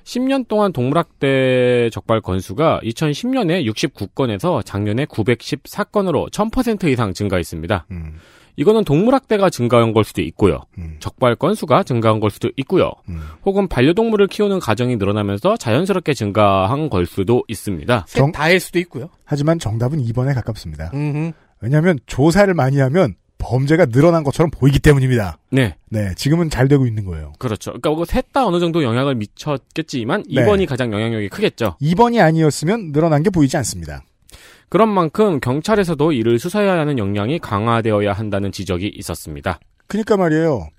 [0.03, 7.85] 10년 동안 동물학대 적발 건수가 2010년에 69건에서 작년에 914건으로 1000% 이상 증가했습니다.
[7.91, 8.15] 음,
[8.59, 10.59] 이거는 동물학대가 증가한 걸 수도 있고요.
[10.77, 12.91] 음, 적발 건수가 증가한 걸 수도 있고요.
[13.07, 13.21] 음.
[13.45, 18.05] 혹은 반려동물을 키우는 가정이 늘어나면서 자연스럽게 증가한 걸 수도 있습니다.
[18.07, 19.07] 셋 정- 다일 수도 있고요.
[19.23, 20.91] 하지만 정답은 2번에 가깝습니다.
[20.93, 21.31] 음흠.
[21.61, 25.37] 왜냐하면 조사를 많이 하면 범죄가 늘어난 것처럼 보이기 때문입니다.
[25.51, 27.31] 네, 네, 지금은 잘 되고 있는 거예요.
[27.39, 27.71] 그렇죠.
[27.81, 30.43] 그러니까 셋다 어느 정도 영향을 미쳤겠지만 네.
[30.45, 31.77] 2번이 가장 영향력이 크겠죠.
[31.81, 34.03] 2번이 아니었으면 늘어난 게 보이지 않습니다.
[34.69, 39.59] 그런 만큼 경찰에서도 이를 수사해야 하는 역량이 강화되어야 한다는 지적이 있었습니다.
[39.87, 40.69] 그니까 말이에요.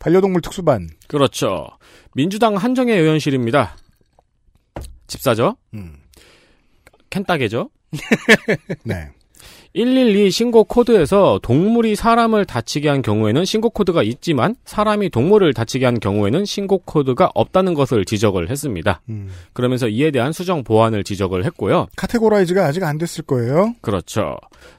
[0.00, 0.88] 반려동물 특수반.
[1.06, 1.66] 그렇죠.
[2.14, 3.76] 민주당 한정애 의원실입니다.
[5.06, 5.56] 집사죠?
[5.74, 5.96] 음,
[7.10, 7.70] 캔따개죠?
[8.84, 9.10] 네.
[9.74, 16.00] 112 신고 코드에서 동물이 사람을 다치게 한 경우에는 신고 코드가 있지만 사람이 동물을 다치게 한
[16.00, 19.00] 경우에는 신고 코드가 없다는 것을 지적을 했습니다.
[19.08, 19.28] 음.
[19.52, 21.86] 그러면서 이에 대한 수정 보완을 지적을 했고요.
[21.96, 23.74] categorize가 아직 안 됐을 거예요.
[23.80, 24.36] 그렇죠.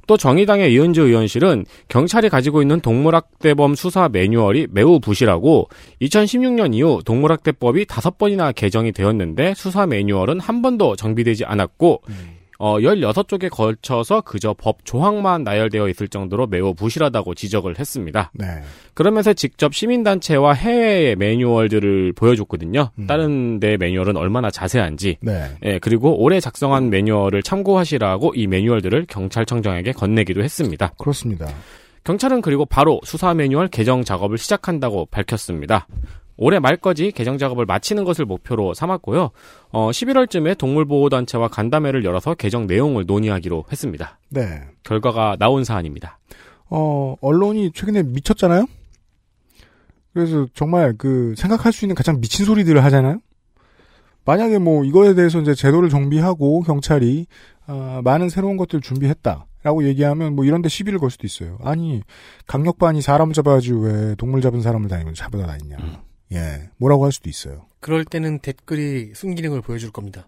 [0.08, 5.70] 또 정의당의 이은주 의원실은 경찰이 가지고 있는 동물학대범 수사 매뉴얼이 매우 부실하고
[6.02, 12.02] 2016년 이후 동물학대법이 다섯 번이나 개정이 되었는데 수사 매뉴얼은 한 번도 정비되지 않았고
[12.60, 18.32] 어, 16쪽에 걸쳐서 그저 법 조항만 나열되어 있을 정도로 매우 부실하다고 지적을 했습니다.
[18.34, 18.46] 네.
[18.94, 22.92] 그러면서 직접 시민단체와 해외의 매뉴얼들을 보여줬거든요.
[23.00, 23.08] 음.
[23.08, 25.18] 다른 데 매뉴얼은 얼마나 자세한지.
[25.22, 25.46] 네.
[25.64, 30.92] 예, 그리고 올해 작성한 매뉴얼을 참고하시라고 이 매뉴얼들을 경찰청장에게 건네기도 했습니다.
[31.00, 31.48] 그렇습니다.
[32.04, 35.88] 경찰은 그리고 바로 수사 매뉴얼 개정 작업을 시작한다고 밝혔습니다.
[36.42, 39.32] 올해 말까지 개정 작업을 마치는 것을 목표로 삼았고요.
[39.72, 44.20] 어, 11월쯤에 동물보호단체와 간담회를 열어서 개정 내용을 논의하기로 했습니다.
[44.30, 44.62] 네.
[44.84, 46.18] 결과가 나온 사안입니다.
[46.70, 48.68] 어, 언론이 최근에 미쳤잖아요?
[50.14, 53.20] 그래서 정말 그 생각할 수 있는 가장 미친 소리들을 하잖아요?
[54.24, 57.28] 만약에 뭐 이거에 대해서 이제 제도를 정비하고 경찰이
[57.68, 59.46] 아, 많은 새로운 것들을 준비했다.
[59.62, 61.58] 라고 얘기하면 뭐 이런 데 시비를 걸 수도 있어요.
[61.62, 62.02] 아니
[62.48, 65.78] 강력반이 사람 잡아야지 왜 동물 잡은 사람을 다니면 잡아다 다니냐.
[66.32, 67.66] 예, 뭐라고 할 수도 있어요.
[67.80, 70.28] 그럴 때는 댓글이 순기능을 보여줄 겁니다.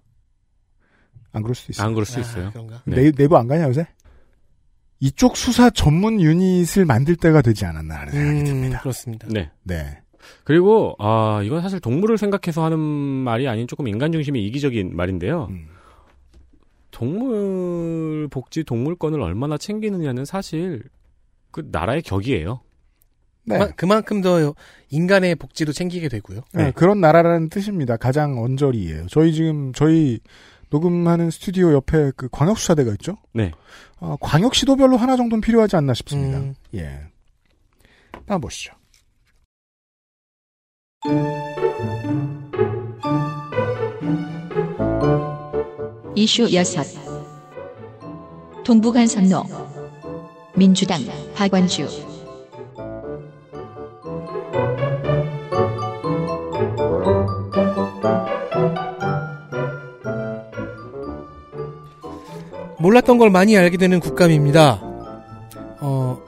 [1.32, 1.88] 안 그럴 수도 있어요.
[1.88, 2.50] 안 그럴 수 아, 있어요.
[2.52, 2.82] 그런가?
[2.86, 2.96] 네.
[2.96, 3.12] 네.
[3.12, 3.88] 네이버 안 가냐 요새?
[5.00, 8.80] 이쪽 수사 전문 유닛을 만들 때가 되지 않았나 하는 생각이 음, 듭니다.
[8.82, 9.28] 그렇습니다.
[9.30, 9.50] 네.
[9.64, 10.00] 네.
[10.44, 15.48] 그리고 아 이건 사실 동물을 생각해서 하는 말이 아닌 조금 인간 중심의 이기적인 말인데요.
[15.50, 15.68] 음.
[16.92, 20.84] 동물 복지 동물권을 얼마나 챙기느냐는 사실
[21.50, 22.62] 그 나라의 격이에요.
[23.44, 23.58] 네.
[23.58, 24.54] 그만- 그만큼 더
[24.90, 26.42] 인간의 복지도 챙기게 되고요.
[26.54, 26.72] 네, 네.
[26.72, 27.98] 그런 나라라는 뜻입니다.
[27.98, 29.08] 가장 언저리예요.
[29.08, 30.20] 저희 지금 저희
[30.70, 33.18] 녹음하는 스튜디오 옆에 그 광역수사대가 있죠.
[33.34, 33.52] 네.
[34.00, 36.38] 어, 광역시도별로 하나 정도는 필요하지 않나 싶습니다.
[36.40, 36.54] 음.
[36.76, 37.02] 예.
[38.14, 38.74] 한번 보시죠.
[46.16, 46.86] 이슈 여섯
[48.64, 49.44] 동부간선로
[50.56, 51.02] 민주당
[51.36, 51.88] 박완주
[62.82, 64.80] 몰랐던 걸 많이 알게 되는 국감입니다.
[65.82, 66.22] 어,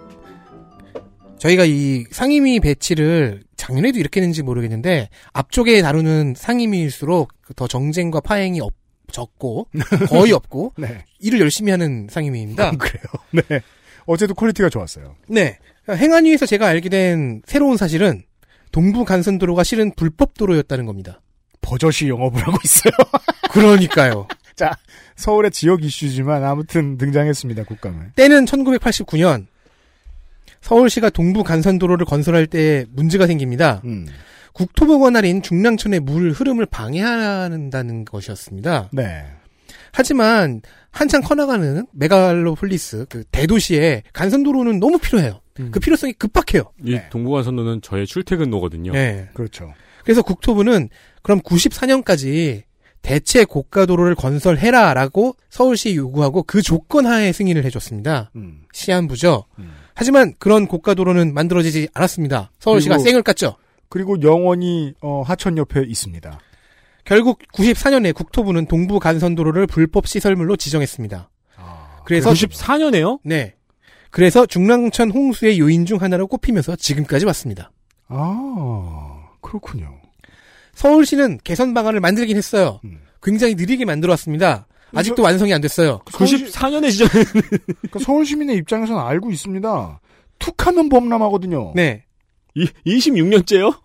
[1.39, 8.73] 저희가 이 상임위 배치를 작년에도 이렇게 했는지 모르겠는데 앞쪽에 다루는 상임위일수록 더 정쟁과 파행이 없,
[9.11, 9.67] 적고
[10.09, 11.05] 거의 없고 네.
[11.19, 12.71] 일을 열심히 하는 상임위입니다.
[12.71, 13.03] 그래요.
[13.31, 13.61] 네.
[14.05, 15.15] 어제도 quality가 좋았어요.
[15.27, 15.57] 네.
[15.89, 18.23] 행안위에서 제가 알게 된 새로운 사실은
[18.71, 21.21] 동부 간선도로가 실은 불법 도로였다는 겁니다.
[21.61, 22.93] 버젓이 영업을 하고 있어요.
[23.51, 24.27] 그러니까요.
[24.55, 24.71] 자,
[25.15, 28.11] 서울의 지역 이슈지만 아무튼 등장했습니다, 국감에.
[28.15, 29.47] 때는 1989년
[30.61, 33.81] 서울시가 동부 간선도로를 건설할 때 문제가 생깁니다.
[33.85, 34.07] 음.
[34.53, 38.89] 국토부 관할인 중랑천의 물 흐름을 방해한다는 것이었습니다.
[38.93, 39.25] 네.
[39.91, 40.61] 하지만
[40.91, 45.41] 한창 커나가는 메갈로폴리스 그 대도시에 간선도로는 너무 필요해요.
[45.53, 46.71] 그 필요성이 급박해요.
[46.83, 47.09] 이 네.
[47.09, 48.91] 동부간선도는 저의 출퇴근로거든요.
[48.91, 49.29] 네.
[49.33, 49.73] 그렇죠.
[50.03, 50.89] 그래서 국토부는
[51.21, 52.63] 그럼 94년까지
[53.03, 58.31] 대체 고가도로를 건설해라라고 서울시 요구하고 그 조건 하에 승인을 해줬습니다.
[58.35, 58.63] 음.
[58.73, 59.43] 시한부죠.
[59.59, 59.73] 음.
[59.93, 62.49] 하지만 그런 고가도로는 만들어지지 않았습니다.
[62.59, 63.55] 서울시가 그리고- 쌩을 깠죠.
[63.89, 66.39] 그리고 영원히 어, 하천 옆에 있습니다.
[67.05, 71.29] 결국 94년에 국토부는 동부 간선도로를 불법 시설물로 지정했습니다.
[72.05, 73.19] 그래서 94년에요?
[73.23, 73.55] 네.
[74.09, 77.71] 그래서 중랑천 홍수의 요인 중 하나로 꼽히면서 지금까지 왔습니다.
[78.07, 79.99] 아, 그렇군요.
[80.75, 82.79] 서울시는 개선 방안을 만들긴 했어요.
[82.85, 82.99] 음.
[83.21, 84.67] 굉장히 느리게 만들어왔습니다.
[84.95, 85.99] 아직도 완성이 안 됐어요.
[86.05, 87.07] 94년에 지정.
[87.09, 89.99] 그러니까 서울 시민의 입장에서는 알고 있습니다.
[90.39, 91.73] 툭하면 범람하거든요.
[91.75, 92.05] 네.
[92.55, 93.79] 이, 26년째요?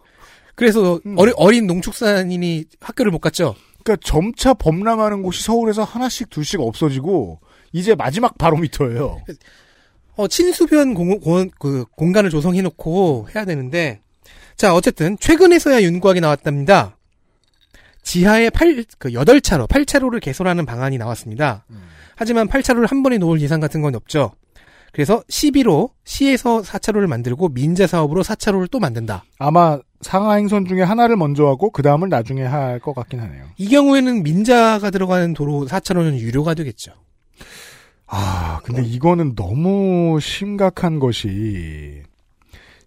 [0.54, 1.14] 그래서 음.
[1.16, 3.54] 어리- 어린 농축산인이 학교를 못 갔죠.
[3.84, 7.40] 그러니까 점차 범람하는 곳이 서울에서 하나씩 둘씩 없어지고
[7.72, 9.22] 이제 마지막 바로미터예요.
[10.16, 14.00] 어, 친수변 공, 공, 그 공간을 조성해놓고 해야 되는데
[14.58, 16.96] 자 어쨌든 최근에서야 윤곽이 나왔답니다.
[18.02, 21.64] 지하에 8, 그 8차로, 8차로를 개설하는 방안이 나왔습니다.
[22.16, 24.32] 하지만 8차로를 한 번에 놓을 예산 같은 건 없죠.
[24.92, 29.24] 그래서 11호 시에서 4차로를 만들고 민자 사업으로 4차로를 또 만든다.
[29.38, 33.44] 아마 상하 행선 중에 하나를 먼저 하고 그 다음을 나중에 할 것 같긴 하네요.
[33.58, 36.92] 이 경우에는 민자가 들어가는 도로 4차로는 유료가 되겠죠.
[38.06, 42.02] 아, 근데 이거는 너무 심각한 것이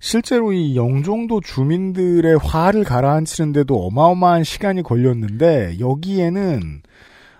[0.01, 6.81] 실제로 이 영종도 주민들의 화를 가라앉히는데도 어마어마한 시간이 걸렸는데 여기에는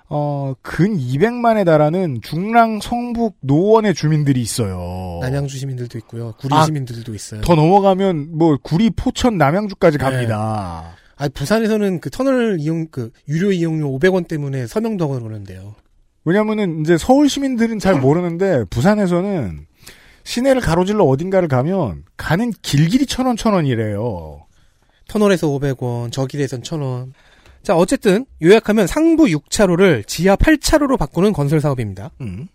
[0.10, 5.19] 어, 근 200만에 달하는 중랑 성북 노원의 주민들이 있어요.
[5.21, 6.36] 남양주 시민들도 있고요.
[6.38, 7.41] 구리 아, 시민들도 있어요.
[7.41, 10.93] 더 넘어가면 뭐 구리 포천 남양주까지 갑니다.
[11.17, 15.74] 아, 부산에서는 그 터널 이용, 그, 유료 이용료 500원 때문에 서명도 하고 그러는데요.
[16.26, 19.65] 왜냐면은 이제 서울 시민들은 잘 모르는데 부산에서는
[20.23, 24.45] 시내를 가로질러 어딘가를 가면 가는 길길이 천 원, 천 원이래요.
[25.07, 27.12] 터널에서 500원, 저 길에선 1000원.
[27.63, 32.12] 자, 어쨌든, 요약하면 상부 6차로를 지하 8차로로 바꾸는 건설 사업입니다.
[32.21, 32.47] 음.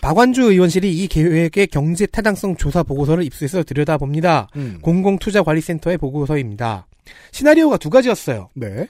[0.00, 4.48] 박완주 의원실이 이 계획의 경제 타당성 조사 보고서를 입수해서 들여다봅니다.
[4.56, 4.78] 음.
[4.82, 6.86] 공공투자관리센터의 보고서입니다.
[7.32, 8.50] 시나리오가 두 가지였어요.
[8.54, 8.88] 네.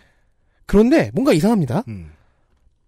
[0.67, 1.85] 그런데 뭔가 이상합니다.
[1.89, 2.13] 음.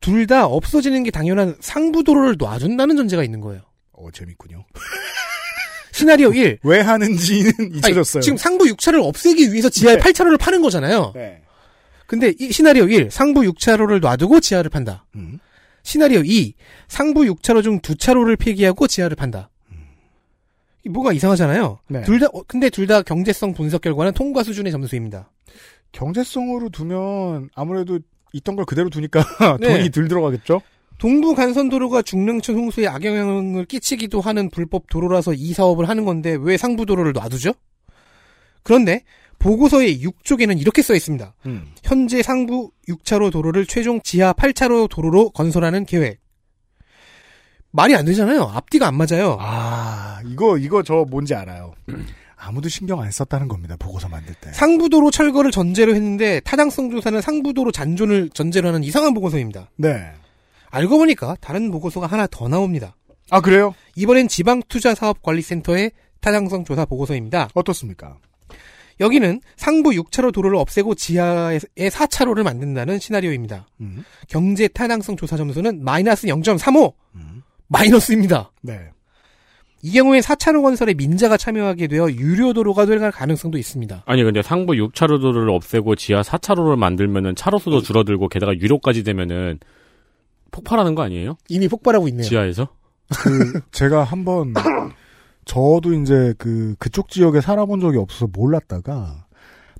[0.00, 3.62] 둘다 없어지는 게 당연한 상부도로를 놔준다는 전제가 있는 거예요.
[3.92, 4.64] 어, 재밌군요.
[6.00, 6.58] 시나리오 1.
[6.64, 8.22] 왜 하는지는 아니, 잊혀졌어요.
[8.22, 10.02] 지금 상부 6차를 없애기 위해서 지하에 네.
[10.02, 11.12] 8차로를 파는 거잖아요.
[11.14, 11.42] 네.
[12.06, 13.10] 근데 이 시나리오 1.
[13.10, 15.06] 상부 6차로를 놔두고 지하를 판다.
[15.14, 15.38] 음.
[15.82, 16.54] 시나리오 2.
[16.88, 19.50] 상부 6차로 중 2차로를 폐기하고 지하를 판다.
[20.84, 21.78] 이 뭐가 이상하잖아요.
[21.88, 22.02] 네.
[22.02, 25.30] 둘 다, 어, 근데 둘 다 경제성 분석 결과는 통과 수준의 점수입니다.
[25.92, 27.98] 경제성으로 두면 아무래도
[28.32, 29.22] 있던 걸 그대로 두니까
[29.60, 29.68] 네.
[29.76, 30.62] 돈이 덜 들어가겠죠?
[31.00, 37.14] 동부 간선도로가 중릉천 홍수에 악영향을 끼치기도 하는 불법 도로라서 이 사업을 하는 건데 왜 상부도로를
[37.14, 37.54] 놔두죠?
[38.62, 39.04] 그런데
[39.38, 41.34] 보고서의 6쪽에는 이렇게 써 있습니다.
[41.46, 41.72] 음.
[41.82, 46.20] 현재 상부 6차로 도로를 최종 지하 8차로 도로로 건설하는 계획.
[47.70, 48.42] 말이 안 되잖아요.
[48.42, 49.38] 앞뒤가 안 맞아요.
[49.40, 51.72] 아, 이거, 이거 저 뭔지 알아요.
[52.36, 53.76] 아무도 신경 안 썼다는 겁니다.
[53.78, 54.52] 보고서 만들 때.
[54.52, 59.70] 상부도로 철거를 전제로 했는데 타당성 조사는 상부도로 잔존을 전제로 하는 이상한 보고서입니다.
[59.76, 60.12] 네.
[60.70, 62.96] 알고 보니까 다른 보고서가 하나 더 나옵니다.
[63.30, 63.74] 아, 그래요?
[63.96, 67.48] 이번엔 지방투자사업관리센터의 타당성 조사 보고서입니다.
[67.54, 68.18] 어떻습니까?
[69.00, 73.66] 여기는 상부 6차로 도로를 없애고 지하에 4차로를 만든다는 시나리오입니다.
[73.80, 74.04] 음.
[74.28, 76.92] 경제 타당성 조사 점수는 마이너스 0.35!
[77.14, 77.42] 음.
[77.68, 78.52] 마이너스입니다.
[78.60, 78.78] 네.
[79.82, 84.02] 이 경우에 4차로 건설에 민자가 참여하게 되어 유료 도로가 될 가능성도 있습니다.
[84.04, 89.58] 아니 근데 상부 6차로도를 없애고 지하 4차로를 만들면은 차로수도 줄어들고 게다가 유료까지 되면은
[90.50, 91.36] 폭발하는 거 아니에요?
[91.48, 92.24] 이미 폭발하고 있네요.
[92.24, 92.68] 지하에서?
[93.22, 94.54] 그, 제가 한번,
[95.44, 99.26] 저도 이제 그, 그쪽 지역에 살아본 적이 없어서 몰랐다가,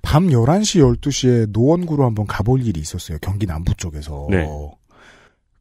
[0.03, 3.19] 밤 11시, 12시에 노원구로 한번 가볼 일이 있었어요.
[3.21, 4.27] 경기 남부 쪽에서.
[4.31, 4.49] 네.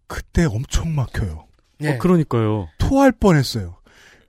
[0.08, 1.45] 그때 엄청 막혀요.
[1.80, 1.95] 네.
[1.95, 2.67] 어, 그러니까요.
[2.78, 3.76] 토할 뻔했어요.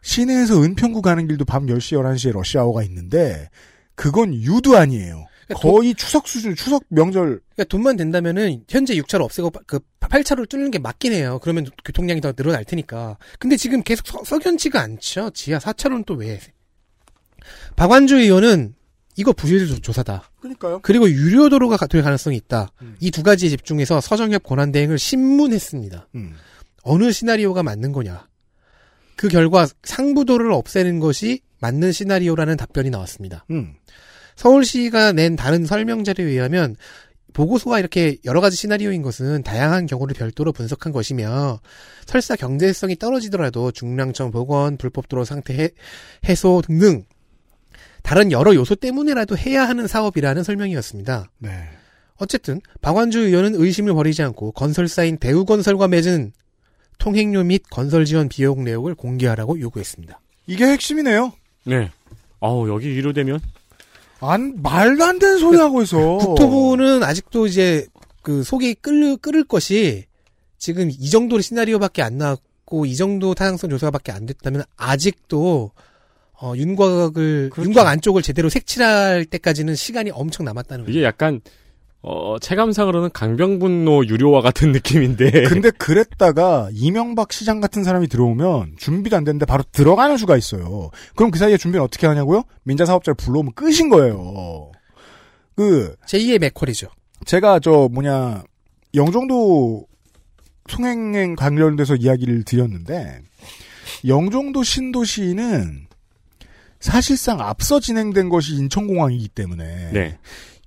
[0.02, 3.48] 시내에서 은평구 가는 길도 밤 10시, 11시에 러시아워가 있는데,
[3.94, 5.26] 그건 유도 아니에요.
[5.54, 7.40] 거의 추석 수준, 추석 명절.
[7.54, 11.38] 그러니까 돈만 된다면은 현재 6차로 없애고 그 8차로 뚫는 게 맞긴 해요.
[11.42, 13.16] 그러면 교통량이 더 늘어날 테니까.
[13.38, 15.30] 근데 지금 계속 서, 석연치가 않죠.
[15.30, 16.40] 지하 4차로는 또 왜?
[17.76, 18.74] 박완주 의원은
[19.16, 20.30] 이거 부실 조사다.
[20.40, 20.80] 그러니까요.
[20.82, 22.70] 그리고 유료 도로가 가- 될 가능성이 있다.
[22.82, 22.96] 음.
[23.00, 26.08] 이두 가지에 집중해서 서정협 권한 대행을 신문했습니다.
[26.14, 26.34] 음.
[26.82, 28.26] 어느 시나리오가 맞는 거냐.
[29.16, 33.44] 그 결과 상부도를 없애는 것이 맞는 시나리오라는 답변이 나왔습니다.
[33.50, 33.74] 음.
[34.40, 36.74] 서울시가 낸 다른 설명 자료에 의하면
[37.34, 41.60] 보고서가 이렇게 여러 가지 시나리오인 것은 다양한 경우를 별도로 분석한 것이며
[42.06, 45.68] 설사 경제성이 떨어지더라도 중랑천 복원, 불법 도로 상태 해,
[46.26, 47.04] 해소 등등
[48.02, 51.30] 다른 여러 요소 때문에라도 해야 하는 사업이라는 설명이었습니다.
[51.40, 51.50] 네.
[52.16, 56.32] 어쨌든 박완주 의원은 의심을 버리지 않고 건설사인 대우건설과 맺은
[56.96, 60.18] 통행료 및 건설 지원 비용 내역을 공개하라고 요구했습니다.
[60.46, 61.34] 이게 핵심이네요.
[61.66, 61.90] 네.
[62.40, 63.40] 아우 여기 유료되면
[64.20, 65.98] 안, 말도 안 되는 소리 하고 있어.
[66.18, 67.86] 국토부는 아직도 이제
[68.22, 70.04] 그 속이 끓을, 끓을 것이
[70.58, 75.72] 지금 이 정도 시나리오밖에 안 나왔고 이 정도 타당성 조사밖에 안 됐다면 아직도
[76.42, 77.68] 어, 윤곽을 그렇죠.
[77.68, 80.96] 윤곽 안쪽을 제대로 색칠할 때까지는 시간이 엄청 남았다는 거죠.
[80.98, 81.40] 이게 약간
[82.02, 85.44] 어, 체감상으로는 강병분노 유료화 같은 느낌인데.
[85.48, 90.90] 근데 그랬다가 이명박 시장 같은 사람이 들어오면 준비도 안 됐는데 바로 들어가는 수가 있어요.
[91.14, 92.44] 그럼 그 사이에 준비는 어떻게 하냐고요?
[92.62, 94.72] 민자 사업자를 불러오면 끝인 거예요.
[95.56, 96.88] 그 제2의 맥콜이죠.
[97.26, 98.44] 제가 저 뭐냐
[98.94, 99.86] 영종도
[100.68, 103.20] 송행행 관련돼서 이야기를 드렸는데
[104.06, 105.86] 영종도 신도시는
[106.78, 110.18] 사실상 앞서 진행된 것이 인천공항이기 때문에 네.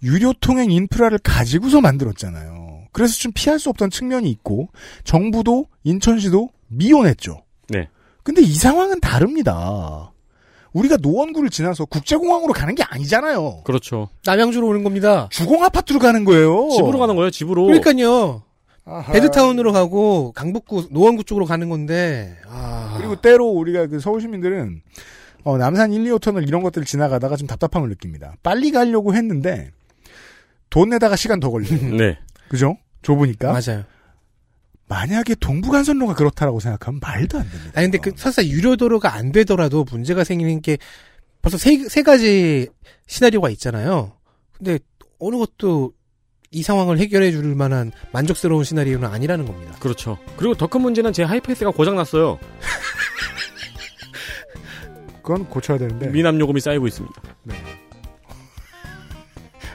[0.04, 2.88] 유료 통행 인프라를 가지고서 만들었잖아요.
[2.92, 4.70] 그래서 좀 피할 수 없던 측면이 있고
[5.04, 7.42] 정부도 인천시도 미온했죠.
[7.70, 7.90] 네.
[8.24, 10.12] 근데 이 상황은 다릅니다.
[10.74, 13.62] 우리가 노원구를 지나서 국제공항으로 가는 게 아니잖아요.
[13.64, 14.10] 그렇죠.
[14.26, 15.28] 남양주로 오는 겁니다.
[15.32, 16.70] 주공 아파트로 가는 거예요.
[16.72, 17.66] 집으로 가는 거예요, 집으로.
[17.66, 18.44] 그러니까요.
[18.86, 19.14] 아하.
[19.14, 22.96] 베드타운으로 가고 강북구 노원구 쪽으로 가는 건데 아.
[22.98, 24.82] 그리고 때로 우리가 그 서울 시민들은
[25.46, 28.36] 어, 남산 1, 2호터널 이런 것들을 지나가다가 좀 답답함을 느낍니다.
[28.44, 29.72] 빨리 가려고 했는데
[30.74, 31.70] 돈 내다가 시간 더 걸려요.
[31.96, 32.18] 네.
[32.50, 32.76] 그죠?
[33.04, 33.52] 좁으니까.
[33.52, 33.84] 맞아요.
[34.88, 37.72] 만약에 동부간선로가 그렇다라고 생각하면 말도 안 됩니다.
[37.76, 40.80] 아니 근데 그 설사 유료도로가 안 되더라도 문제가 생기는 게
[41.44, 42.70] 벌써 세, 세 가지
[43.06, 44.14] 시나리오가 있잖아요.
[44.58, 44.80] 근데
[45.20, 45.94] 어느 것도
[46.50, 49.76] 이 상황을 해결해 줄 만한 만족스러운 시나리오는 아니라는 겁니다.
[49.80, 50.18] 그렇죠.
[50.38, 52.40] 그리고 더 큰 문제는 제 하이패스가 고장났어요.
[55.22, 56.10] 그건 고쳐야 되는데.
[56.10, 57.22] 미납 요금이 쌓이고 있습니다.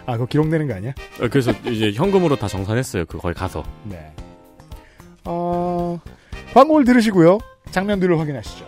[0.08, 0.92] 아, 그거 기록되는 거 아니야?
[1.20, 3.04] 어, 그래서 이제 현금으로 다 정산했어요.
[3.04, 3.62] 그 거기 가서.
[3.84, 4.10] 네.
[5.26, 6.00] 어,
[6.54, 7.38] 광고를 들으시고요.
[7.70, 8.66] 장면들을 확인하시죠.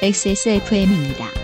[0.00, 1.43] XSFM입니다.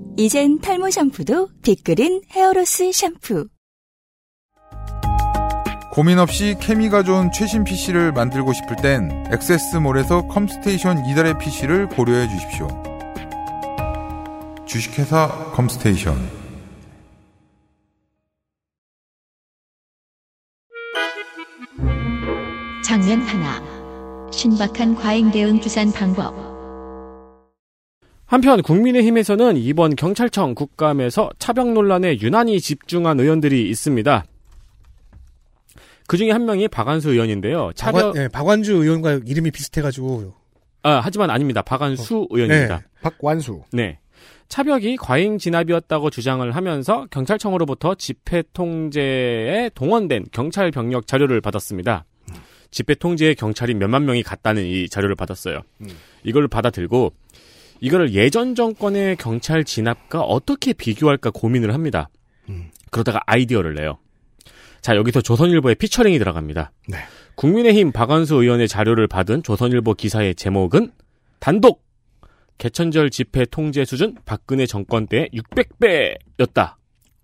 [0.17, 3.47] 이젠 탈모 샴푸도 빅그린 hair loss 샴푸.
[5.91, 12.67] 고민 없이 케미가 좋은 최신 PC를 만들고 싶을 땐 액세스몰에서 컴스테이션 이달의 PC를 고려해 주십시오.
[14.65, 16.15] 주식회사 컴스테이션
[22.85, 23.61] 장면 하나.
[24.31, 26.50] 신박한 과잉 대응 주산 방법.
[28.31, 34.23] 한편 국민의힘에서는 이번 경찰청 국감에서 차벽 논란에 유난히 집중한 의원들이 있습니다.
[36.07, 37.73] 그 중에 한 명이 박안수 의원인데요.
[37.75, 40.33] 차벽, 박완, 네, 박완주 의원과 이름이 비슷해가지고
[40.83, 41.61] 아, 하지만 아닙니다.
[41.61, 42.77] 박안수 의원입니다.
[42.77, 42.83] 네.
[43.01, 43.63] 박완수.
[43.73, 43.99] 네.
[44.47, 52.05] 차벽이 과잉 진압이었다고 주장을 하면서 경찰청으로부터 집회 통제에 동원된 경찰 병력 자료를 받았습니다.
[52.69, 55.59] 집회 통제에 경찰이 몇만 명이 갔다는 이 자료를 받았어요.
[56.23, 57.11] 이걸 받아들고
[57.81, 62.09] 이거를 예전 정권의 경찰 진압과 어떻게 비교할까 고민을 합니다.
[62.91, 63.97] 그러다가 아이디어를 내요.
[64.81, 66.71] 자, 여기서 조선일보의 피처링이 들어갑니다.
[66.87, 66.97] 네.
[67.35, 70.91] 국민의힘 박원수 의원의 자료를 받은 조선일보 기사의 제목은
[71.39, 71.83] 단독
[72.57, 76.75] 개천절 집회 통제 수준 박근혜 정권 때 600배였다.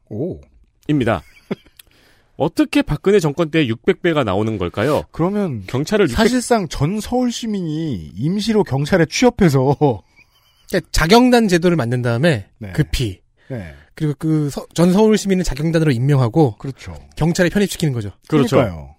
[0.09, 0.39] 오.
[0.87, 1.21] 입니다.
[2.37, 5.03] 어떻게 박근혜 정권 때 600배가 나오는 걸까요?
[5.11, 6.15] 그러면 경찰을 600...
[6.15, 10.01] 사실상 전 서울 시민이 임시로 경찰에 취업해서
[10.69, 12.71] 그러니까 자경단 제도를 만든 다음에 네.
[12.73, 13.73] 급히 네.
[13.95, 16.95] 그리고 그 전 서울 시민을 자경단으로 임명하고 그렇죠.
[17.15, 18.11] 경찰에 편입시키는 거죠.
[18.27, 18.57] 그렇죠.
[18.57, 18.95] 그러니까요.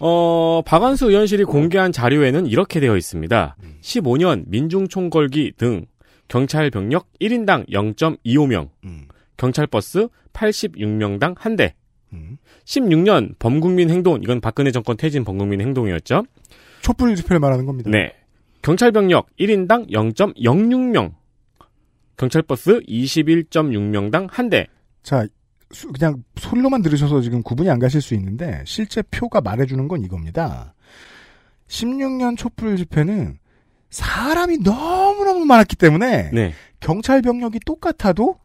[0.00, 3.56] 어, 박완수 의원실이 공개한 자료에는 이렇게 되어 있습니다.
[3.62, 3.74] 음.
[3.82, 5.86] 15년 민중총궐기 등
[6.28, 9.08] 경찰 병력 1인당 0.25명, 음.
[9.36, 11.74] 경찰버스 86명당 한 대.
[12.12, 12.38] 음.
[12.64, 16.24] 16년 범국민 행동, 이건 박근혜 정권 퇴진 범국민 행동이었죠.
[16.82, 17.90] 촛불 집회를 말하는 겁니다.
[17.90, 18.14] 네.
[18.64, 21.12] 경찰 병력 1인당 0.06명,
[22.16, 24.66] 경찰버스 21.6명당 한 대.
[25.02, 25.26] 자,
[25.70, 30.72] 수- 그냥 소리로만 들으셔서 지금 구분이 안 가실 수 있는데 실제 표가 말해주는 건 이겁니다.
[31.68, 33.38] 16년 촛불 집회는
[33.90, 36.54] 사람이 너무너무 많았기 때문에 네.
[36.80, 38.38] 경찰 병력이 똑같아도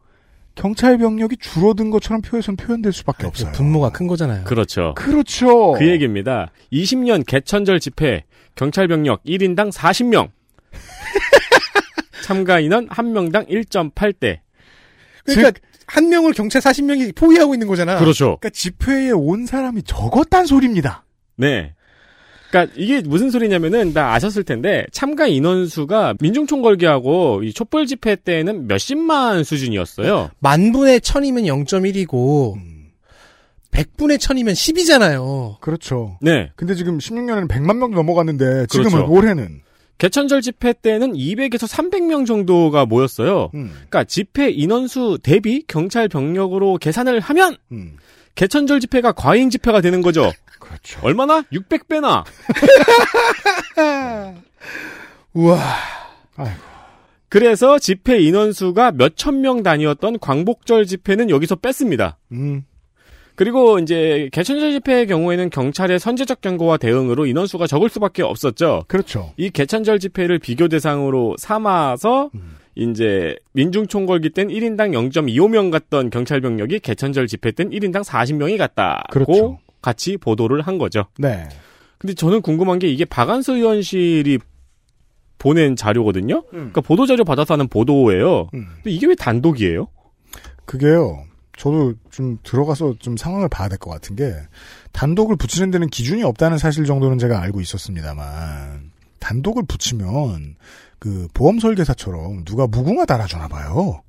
[0.54, 3.52] 경찰 병력이 줄어든 것처럼 표에선 표현될 수밖에 없어요.
[3.52, 4.44] 분모가 큰 거잖아요.
[4.44, 4.92] 그렇죠.
[4.96, 5.72] 그렇죠.
[5.72, 6.50] 그 얘기입니다.
[6.72, 8.24] 20년 개천절 집회
[8.54, 10.30] 경찰 병력 1인당 40명.
[12.22, 14.40] 참가 인원 1명당 1.8대.
[15.24, 17.98] 그러니까 한 명을 경찰 40명이 포위하고 있는 거잖아.
[17.98, 18.38] 그렇죠.
[18.40, 21.04] 그러니까 집회에 온 사람이 적었단 소리입니다.
[21.36, 21.74] 네.
[22.50, 29.44] 그러니까 이게 무슨 소리냐면은 다 아셨을 텐데 참가 인원수가 민중총궐기하고 이 촛불 집회 때는 몇십만
[29.44, 30.30] 수준이었어요.
[30.40, 32.56] 만 분의 천이면 0.1이고
[33.70, 35.60] 100분의 천이면 10이잖아요.
[35.60, 36.18] 그렇죠.
[36.20, 36.50] 네.
[36.56, 39.12] 근데 지금 16년에는 100만 명도 넘어갔는데 지금은 그렇죠.
[39.12, 39.62] 올해는
[39.98, 43.50] 개천절 집회 때는 200에서 300명 정도가 모였어요.
[43.54, 47.96] 음, 그러니까 집회 인원수 대비 경찰 병력으로 계산을 하면 음.
[48.34, 50.32] 개천절 집회가 과잉 집회가 되는 거죠.
[50.58, 51.00] 그렇죠.
[51.02, 51.42] 얼마나?
[51.52, 52.24] 600배나.
[55.34, 55.58] 우와.
[56.36, 56.70] 아이고.
[57.28, 62.18] 그래서 집회 인원수가 몇천 명 단위였던 광복절 집회는 여기서 뺐습니다.
[62.32, 62.64] 음.
[63.40, 68.82] 그리고 이제 개천절 집회의 경우에는 경찰의 선제적 경고와 대응으로 인원수가 적을 수밖에 없었죠.
[68.86, 69.32] 그렇죠.
[69.38, 72.56] 이 개천절 집회를 비교 대상으로 삼아서 음.
[72.74, 79.10] 이제 민중 총궐기 땐 1인당 0.25명 갔던 경찰 병력이 개천절 집회 땐 1인당 40명이 갔다고
[79.10, 79.58] 그렇죠.
[79.80, 81.06] 같이 보도를 한 거죠.
[81.16, 81.48] 네.
[81.96, 84.38] 근데 저는 궁금한 게 이게 박안서 의원실이
[85.38, 86.42] 보낸 자료거든요.
[86.50, 88.50] 그러니까 보도 자료 받아서 하는 보도예요.
[88.52, 88.66] 음.
[88.74, 89.88] 근데 이게 왜 단독이에요?
[90.66, 91.29] 그게요.
[91.60, 94.34] 저도 좀 들어가서 좀 상황을 봐야 될 것 같은 게
[94.92, 100.56] 단독을 붙이는 데는 기준이 없다는 사실 정도는 제가 알고 있었습니다만 단독을 붙이면
[100.98, 104.00] 그 보험 설계사처럼 누가 무궁화 달아주나 봐요.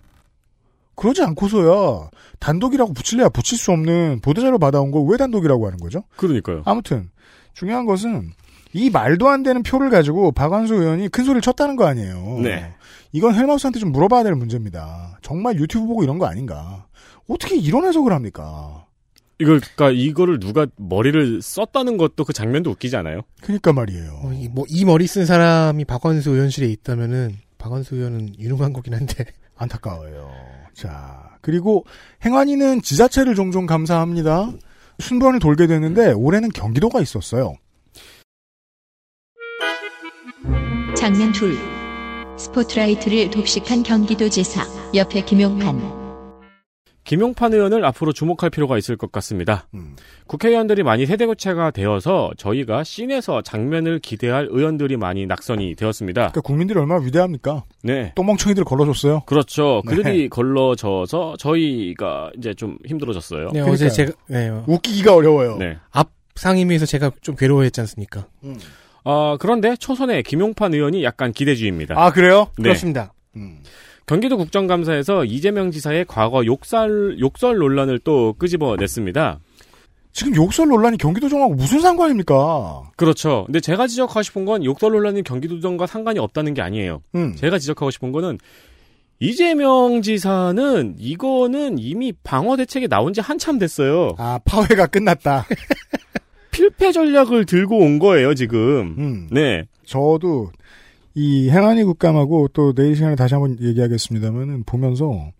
[0.95, 6.03] 그러지 않고서야 단독이라고 붙일래야 붙일 수 없는 보도자료 받아온 걸 왜 단독이라고 하는 거죠?
[6.15, 6.61] 그러니까요.
[6.65, 7.09] 아무튼
[7.53, 8.31] 중요한 것은
[8.73, 12.39] 이 말도 안 되는 표를 가지고 박완수 의원이 큰 소리를 쳤다는 거 아니에요.
[12.43, 12.73] 네.
[13.11, 15.17] 이건 헬마우스한테 좀 물어봐야 될 문제입니다.
[15.21, 16.85] 정말 유튜브 보고 이런 거 아닌가?
[17.27, 18.85] 어떻게 이런 해석을 합니까?
[19.39, 23.21] 이걸 그러니까 이거를 누가 머리를 썼다는 것도 그 장면도 웃기지 않아요?
[23.41, 24.21] 그러니까 말이에요.
[24.23, 29.25] 어, 이, 뭐, 이 머리 쓴 사람이 박원수 의원실에 있다면은, 박원수 의원은 유능한 거긴 한데.
[29.57, 30.31] 안타까워요.
[30.73, 31.85] 자, 그리고
[32.25, 34.51] 행안위는 지자체를 종종 감사합니다.
[34.99, 37.55] 순번을 돌게 되는데 올해는 경기도가 있었어요.
[40.95, 41.55] 장면 둘.
[42.37, 44.63] 스포트라이트를 독식한 경기도 지사
[44.95, 46.00] 옆에 김용판.
[47.03, 49.67] 김용판 의원을 앞으로 주목할 필요가 있을 것 같습니다.
[49.73, 49.95] 음.
[50.27, 56.21] 국회의원들이 많이 세대교체가 되어서 저희가 scene에서 장면을 기대할 의원들이 많이 낙선이 되었습니다.
[56.21, 57.63] 그러니까 국민들이 얼마나 위대합니까?
[57.83, 58.11] 네.
[58.15, 59.21] 똥멍청이들 걸러줬어요.
[59.25, 59.81] 그렇죠.
[59.85, 59.95] 네.
[59.95, 63.49] 그들이 걸러져서 저희가 이제 좀 힘들어졌어요.
[63.51, 63.61] 네.
[63.61, 65.57] 어제 제가, 네, 어, 웃기기가 어려워요.
[65.57, 65.77] 네.
[65.91, 68.25] 앞 상임위에서 제가 좀 괴로워했지 않습니까?
[69.03, 71.95] 어, 그런데 초선의 김용판 의원이 약간 기대주의입니다.
[71.97, 72.47] 아 그래요?
[72.57, 72.63] 네.
[72.63, 73.13] 그렇습니다.
[73.35, 73.59] 음.
[74.05, 79.39] 경기도 국정감사에서 이재명 지사의 과거 욕설, 욕설 논란을 또 끄집어냈습니다.
[80.13, 82.91] 지금 욕설 논란이 경기도정하고 무슨 상관입니까?
[82.97, 83.43] 그렇죠.
[83.45, 87.01] 근데 제가 지적하고 싶은 건 욕설 논란이 경기도정과 상관이 없다는 게 아니에요.
[87.15, 87.35] 음.
[87.35, 88.37] 제가 지적하고 싶은 거는
[89.19, 94.15] 이재명 지사는 이거는 이미 방어 대책에 나온 지 한참 됐어요.
[94.17, 95.45] 아 파회가 끝났다.
[96.51, 98.95] 필패 전략을 들고 온 거예요, 지금.
[98.97, 99.27] 음.
[99.31, 99.63] 네.
[99.85, 100.51] 저도
[101.13, 105.31] 이 행안위 국감하고 또 내일 시간에 다시 한번 얘기하겠습니다만은 보면서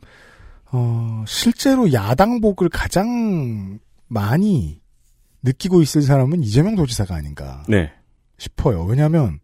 [0.72, 4.82] 어, 실제로 야당복을 가장 많이
[5.43, 7.91] 느끼고 있을 사람은 이재명 도지사가 아닌가 네.
[8.38, 8.84] 싶어요.
[8.84, 9.39] 왜냐하면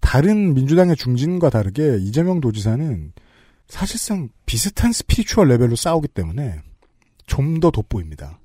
[0.00, 3.12] 다른 민주당의 중진과 다르게 이재명 도지사는
[3.66, 6.60] 사실상 비슷한 spiritual 레벨로 싸우기 때문에
[7.26, 8.38] 좀 더 돋보입니다.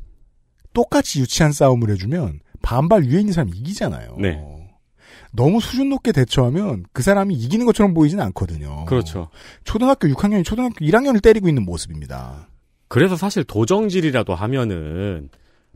[0.74, 4.18] 똑같이 유치한 싸움을 해주면 말발 있는 사람이 이기잖아요.
[4.20, 4.42] 네.
[5.36, 8.86] 너무 수준 높게 대처하면 그 사람이 이기는 것처럼 보이진 않거든요.
[8.86, 9.30] 그렇죠.
[9.64, 12.48] 초등학교 6학년이 초등학교 1학년을 때리고 있는 모습입니다.
[12.88, 15.30] 그래서 사실 도정질이라도 하면은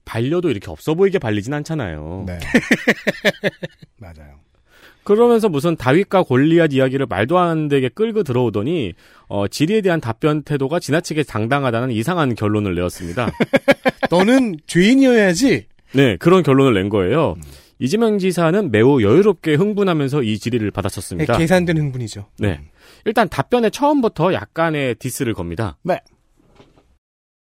[0.05, 2.24] 발려도 이렇게 없어 보이게 발리진 않잖아요.
[2.28, 2.39] 네.
[3.97, 4.38] 맞아요.
[5.03, 8.93] 그러면서 무슨 다윗과 골리앗 이야기를 말도 안 되게 끌고 들어오더니
[9.28, 13.32] 어, 질의에 대한 답변 태도가 지나치게 당당하다는 이상한 결론을 내었습니다.
[14.12, 15.66] 너는 죄인이어야지.
[15.93, 17.36] 네, 그런 결론을 낸 거예요.
[17.80, 21.38] 이재명 지사는 매우 여유롭게 흥분하면서 이 질의를 네, 받아쳤습니다.
[21.38, 22.25] 계산된 흥분이죠.
[22.39, 22.61] 네.
[23.05, 25.78] 일단 답변에 처음부터 약간의 디스를 겁니다.
[25.84, 25.99] 네.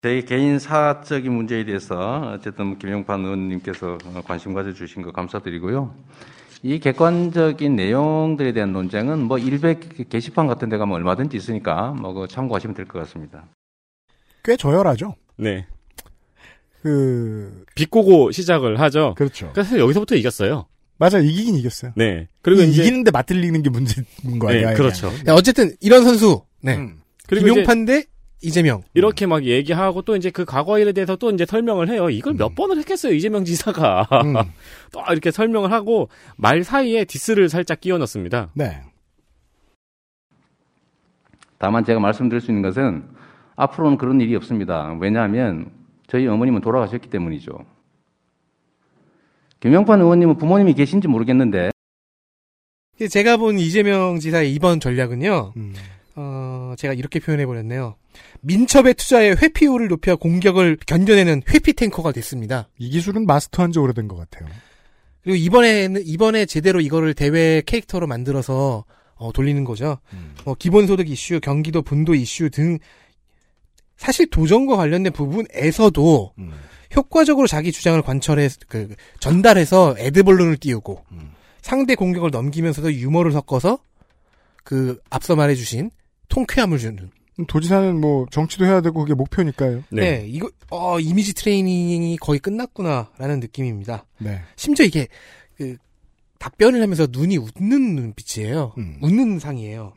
[0.03, 5.95] 제 개인 사적인 문제에 대해서 어쨌든 김영판 의원님께서 관심 가져주신 거 감사드리고요.
[6.65, 9.79] 이 객관적인 내용들에 대한 논쟁은 뭐 일베
[10.09, 13.45] 게시판 같은 데 가면 얼마든지 있으니까 뭐 그거 참고하시면 될 것 같습니다.
[14.45, 15.15] 꽤 저열하죠.
[15.37, 15.67] 네.
[16.83, 19.15] 그 비꼬고 시작을 하죠.
[19.17, 19.51] 그렇죠.
[19.55, 20.67] 그래서 여기서부터 이겼어요.
[20.99, 21.93] 맞아 이기긴 이겼어요.
[21.97, 22.29] 네.
[22.43, 24.05] 그리고 이- 이제 이기는데 맞들리는 게 문제인
[24.41, 24.69] 거예요.
[24.71, 25.09] 네, 그렇죠.
[25.29, 26.43] 야, 어쨌든 이런 선수.
[26.61, 26.77] 네.
[26.77, 27.01] 음.
[27.29, 28.05] 그리고 이제 김용판 대
[28.43, 28.83] 이재명.
[28.95, 32.11] 이렇게 막 얘기하고 또 이제 그 과거 일에 대해서 또 이제 설명을 해요.
[32.11, 34.09] 이걸 몇 번을 했겠어요, 이재명 지사가.
[34.25, 34.35] 음.
[34.93, 38.51] 또 이렇게 설명을 하고 말 사이에 디스를 살짝 끼워 넣습니다.
[38.55, 38.81] 네.
[41.59, 43.05] 다만 제가 말씀드릴 수 있는 것은
[43.55, 44.97] 앞으로는 그런 일이 없습니다.
[45.01, 45.71] 왜냐하면
[46.13, 47.65] 저희 어머님은 돌아가셨기 때문이죠.
[49.61, 51.71] 김영판 의원님은 부모님이 계신지 모르겠는데
[53.11, 55.55] 제가 본 이재명 지사의 이번 전략은요.
[55.57, 55.75] 음.
[56.17, 57.97] 어, 제가 이렇게 표현해 버렸네요.
[58.43, 62.69] 민첩의 투자에 회피율을 높여 공격을 견뎌내는 회피 탱커가 됐습니다.
[62.77, 64.51] 이 기술은 마스터한 지 오래된 것 같아요.
[65.23, 68.85] 그리고 이번에는 이번에 제대로 이거를 대회 캐릭터로 만들어서
[69.15, 69.97] 어, 돌리는 거죠.
[70.13, 70.35] 음.
[70.45, 72.79] 어, 기본소득 이슈, 경기도 분도 이슈 등
[74.03, 76.53] 사실 도전과 관련된 부분에서도 음.
[76.97, 81.05] 효과적으로 자기 주장을 관철해 그 전달해서 에드벌룬을 띄우고
[81.61, 83.79] 상대 공격을 넘기면서도 유머를 섞어서
[84.65, 85.93] 그 앞서 말해주신
[86.29, 87.13] 통쾌함을 주는.
[87.47, 89.85] 도지사는 뭐 정치도 해야 되고 그게 목표니까요.
[89.91, 94.05] 네, 이거 어 이미지 트레이닝이 거의 끝났구나라는 느낌입니다.
[94.19, 94.41] 네.
[94.57, 95.07] 심지어 이게
[95.57, 95.77] 그
[96.41, 98.75] 답변을 하면서 눈이 웃는 눈빛이에요.
[98.79, 98.99] 음.
[99.01, 99.93] 웃는 상이에요.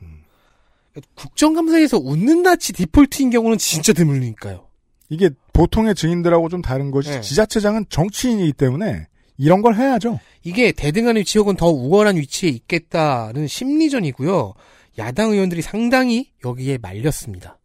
[1.16, 4.68] 국정감사에서 웃는 낯이 디폴트인 경우는 진짜 드물니까요.
[5.10, 7.22] 이게 보통의 증인들하고 좀 다른 것이 네.
[7.22, 10.20] 지자체장은 정치인이기 때문에 이런 걸 해야죠.
[10.44, 14.54] 이게 대등한 위치 혹은 더 우월한 위치에 있겠다는 심리전이고요.
[14.98, 17.60] 야당 의원들이 상당히 여기에 말렸습니다.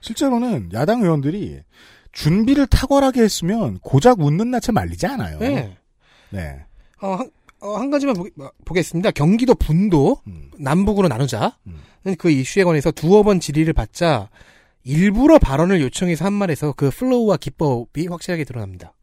[0.00, 1.60] 실제로는 야당 의원들이
[2.12, 5.38] 준비를 탁월하게 했으면 고작 웃는 낯에 말리지 않아요.
[5.38, 5.76] 네.
[6.30, 6.64] 네.
[7.00, 7.30] 어, 한,
[7.60, 10.50] 어, 한 가지만 보, 겠습니다 경기도 분도 음.
[10.58, 11.56] 남북으로 나누자.
[12.18, 14.30] 그 이슈에 관해서 두어 번 질의를 받자
[14.84, 18.94] 일부러 발언을 요청해서 한 말에서 그 플로우와 기법이 확실하게 드러납니다.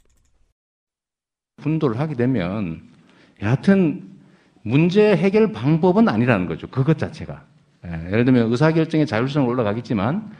[1.57, 2.81] 분도를 하게 되면
[3.41, 4.09] 여하튼
[4.63, 6.67] 문제 해결 방법은 아니라는 거죠.
[6.67, 7.45] 그것 자체가.
[7.85, 10.31] 예, 예를 들면 의사결정의 자율성은 올라가겠지만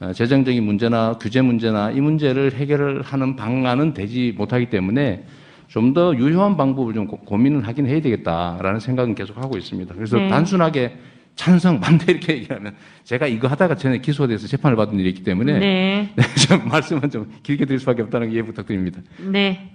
[0.00, 5.24] 어, 재정적인 문제나 규제 문제나 이 문제를 해결을 하는 방안은 되지 못하기 때문에
[5.68, 9.94] 좀 더 유효한 방법을 좀 고- 고민을 하긴 해야 되겠다라는 생각은 계속 하고 있습니다.
[9.94, 10.28] 그래서 네.
[10.28, 10.96] 단순하게
[11.36, 16.14] 찬성, 반대 이렇게 얘기하면 제가 이거 하다가 전에 기소돼서 재판을 받은 일이 있기 때문에 네.
[16.48, 19.00] 좀 말씀은 좀 길게 드릴 수밖에 없다는 게 이해 부탁드립니다.
[19.32, 19.70] 네.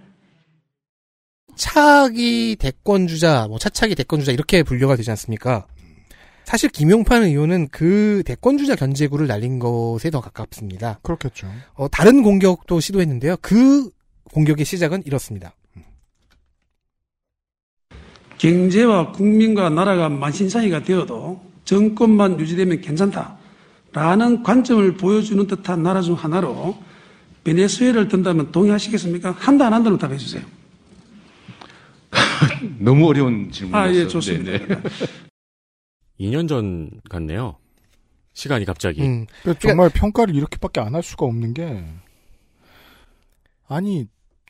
[1.55, 5.65] 차기 대권 주자, 뭐 차차기 대권 주자 이렇게 분류가 되지 않습니까?
[6.45, 10.99] 사실 김용판 의원은 그 대권주자 견제구를 날린 것에 더 가깝습니다.
[11.03, 11.47] 그렇겠죠.
[11.75, 13.35] 어, 다른 공격도 시도했는데요.
[13.41, 13.89] 그
[14.33, 15.53] 공격의 시작은 이렇습니다.
[18.39, 23.37] 경제와 국민과 나라가 만신창이가 되어도 정권만 유지되면 괜찮다
[23.91, 26.77] 라는 관점을 보여주는 듯한 나라 중 하나로
[27.43, 29.31] 베네수엘을 든다면 동의하시겠습니까?
[29.31, 30.43] 한다 안 한다로 답해 주세요.
[32.79, 33.91] 너무 어려운 질문이었어요.
[33.91, 34.51] 아, 예, 좋습니다.
[34.51, 34.81] 네, 네.
[36.19, 37.57] 2년 전 같네요.
[38.33, 39.01] 시간이 갑자기.
[39.01, 39.25] 음.
[39.43, 41.83] 그러니까 정말 평가를 이렇게밖에 안 할 수가 없는 게
[43.67, 44.05] 아니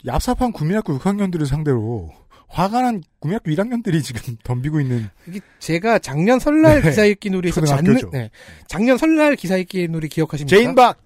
[0.06, 2.12] 얍삽한 국민학교 6학년들을 상대로
[2.50, 6.90] 화가 난 국민학교 1학년들이 지금 덤비고 있는 이게 제가 작년 설날 네.
[6.90, 7.98] 기사 읽기 놀이에서 잔느.
[8.12, 8.30] 네.
[8.68, 10.56] 작년 설날 기사 읽기 놀이 기억하십니까?
[10.56, 10.98] 제인박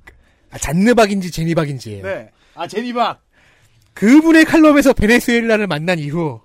[0.51, 2.03] 아, 잔느박인지 제니박인지예요.
[2.03, 2.29] 네.
[2.55, 3.21] 아 제니박
[3.93, 6.39] 그분의 칼럼에서 베네수엘라를 만난 이후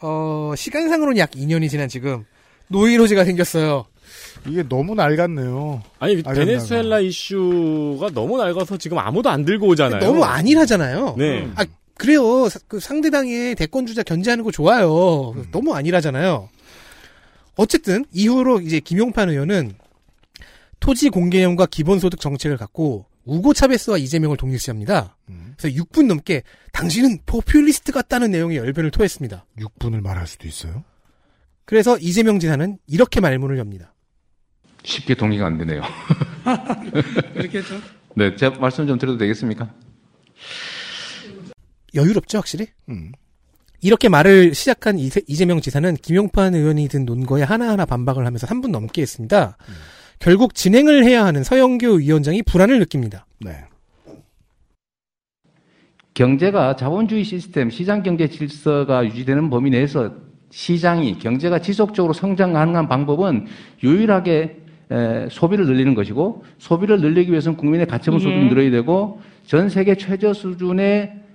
[0.00, 2.24] 어, 시간상으로는 약 2년이 지난 지금
[2.68, 3.86] 노이로제가 생겼어요.
[4.46, 5.82] 이게 너무 낡았네요.
[5.98, 6.34] 아니 아젠다가.
[6.34, 10.00] 베네수엘라 이슈가 너무 낡아서 지금 아무도 안 들고 오잖아요.
[10.00, 11.16] 너무 안일하잖아요.
[11.18, 11.48] 네.
[11.56, 11.64] 아,
[11.98, 12.48] 그래요.
[12.48, 15.30] 사- 그 상대당의 대권 주자 견제하는 거 좋아요.
[15.36, 15.46] 음.
[15.50, 16.48] 너무 안일하잖아요.
[17.56, 19.72] 어쨌든 이후로 이제 김용판 의원은
[20.78, 25.16] 토지 공개념과 기본소득 정책을 갖고 우고 차베스와 이재명을 동일시합니다.
[25.30, 25.54] 음.
[25.58, 26.42] 그래서 6분 넘게
[26.72, 29.46] 당신은 포퓰리스트 같다는 내용의 열변을 토했습니다.
[29.58, 30.84] 6분을 말할 수도 있어요.
[31.64, 33.94] 그래서 이재명 지사는 이렇게 말문을 엽니다.
[34.84, 35.82] 쉽게 동의가 안 되네요.
[37.34, 37.80] 그렇게 했죠.
[38.14, 39.74] 네, 제가 말씀 좀 드려도 되겠습니까?
[41.96, 42.66] 여유롭죠, 확실히?
[42.88, 43.12] 음.
[43.82, 49.02] 이렇게 말을 시작한 이세- 이재명 지사는 김용판 의원이 든 논거에 하나하나 반박을 하면서 3분 넘게
[49.02, 49.56] 했습니다.
[50.18, 53.26] 결국 진행을 해야 하는 서영교 위원장이 불안을 느낍니다.
[53.40, 53.64] 네.
[56.14, 60.14] 경제가 자본주의 시스템, 시장 경제 질서가 유지되는 범위 내에서
[60.50, 63.46] 시장이 경제가 지속적으로 성장 가능한 방법은
[63.82, 68.24] 유일하게 에, 소비를 늘리는 것이고 소비를 늘리기 위해서는 국민의 가처분 예.
[68.24, 71.25] 소득이 늘어야 되고 전 세계 최저 수준의 에,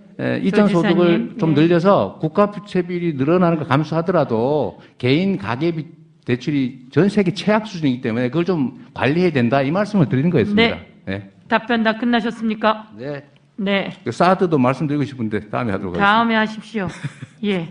[0.42, 1.62] 일정 조 지사님, 소득을 좀 네.
[1.62, 5.88] 늘려서 국가 부채 비율이 늘어나는 걸 감수하더라도 개인 가계 비-
[6.26, 10.76] 대출이 전 세계 최악 수준이기 때문에 그걸 좀 관리해야 된다 이 말씀을 드리는 거였습니다.
[10.76, 10.88] 네.
[11.06, 11.32] 네.
[11.48, 12.92] 답변 다 끝나셨습니까?
[12.98, 13.24] 네.
[13.58, 13.92] 네.
[14.04, 16.06] 그 사드도 말씀드리고 싶은데 다음에 하도록 하겠습니다.
[16.06, 16.88] 다음에 하십시오.
[17.44, 17.70] 예.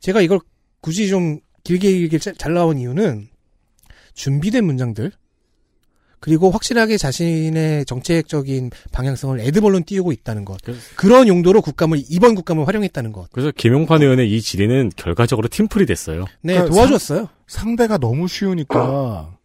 [0.00, 0.38] 제가 이걸
[0.80, 3.28] 굳이 좀 길게 길게 자- 잘 나온 이유는
[4.14, 5.12] 준비된 문장들
[6.24, 10.56] 그리고 확실하게 자신의 정책적인 방향성을 에드벌론 띄우고 있다는 것
[10.96, 16.24] 그런 용도로 국감을 이번 국감을 활용했다는 것 그래서 김용판 의원의 이 질의는 결과적으로 팀플이 됐어요.
[16.40, 17.28] 네, 그러니까 도와줬어요.
[17.46, 19.36] 상, 상대가 너무 쉬우니까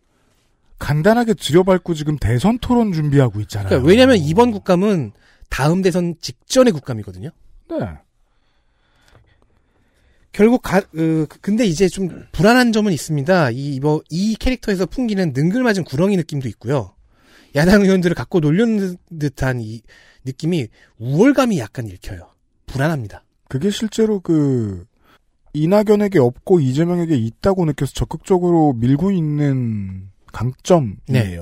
[0.78, 3.68] 간단하게 들여밟고 지금 대선 토론 준비하고 있잖아요.
[3.68, 5.12] 그러니까 왜냐하면 이번 국감은
[5.50, 7.32] 다음 대선 직전의 국감이거든요.
[7.72, 7.78] 네.
[10.32, 13.52] 결국 가, 그, 근데 이제 좀 불안한 점은 있습니다.
[13.52, 16.94] 이, 뭐, 이 캐릭터에서 풍기는 능글맞은 구렁이 느낌도 있고요.
[17.56, 19.82] 야당 의원들을 갖고 놀려는 듯한 이
[20.26, 20.68] 느낌이
[21.00, 22.30] 우월감이 약간 읽혀요.
[22.68, 23.24] 불안합니다.
[23.48, 24.86] 그게 실제로 그
[25.54, 30.98] 이낙연에게 없고 이재명에게 있다고 느껴서 적극적으로 밀고 있는 강점이에요.
[31.08, 31.40] 네.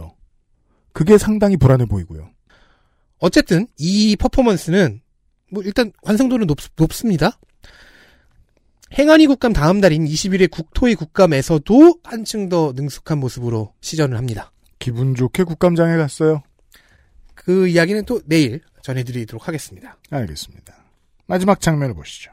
[0.93, 2.29] 그게 상당히 불안해 보이고요.
[3.19, 5.01] 어쨌든 이 퍼포먼스는
[5.51, 7.37] 뭐 일단 완성도는 높, 높습니다.
[8.93, 14.51] 행안위 국감 다음 달인 20일의 국토위 국감에서도 한층 더 능숙한 모습으로 시전을 합니다.
[14.79, 16.43] 기분 좋게 국감장에 갔어요.
[17.35, 19.97] 그 이야기는 또 내일 전해드리도록 하겠습니다.
[20.09, 20.73] 알겠습니다.
[21.25, 22.31] 마지막 장면을 보시죠.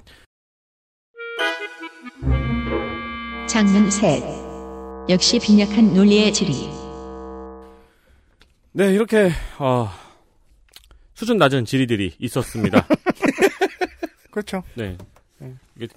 [3.48, 4.22] 장면 셋.
[5.08, 6.54] 역시 빈약한 논리의 질의.
[8.72, 9.88] 네, 이렇게 어,
[11.14, 12.86] 수준 낮은 질의들이 있었습니다.
[14.30, 14.62] 그렇죠.
[14.74, 14.96] 네.
[15.76, 15.88] 이게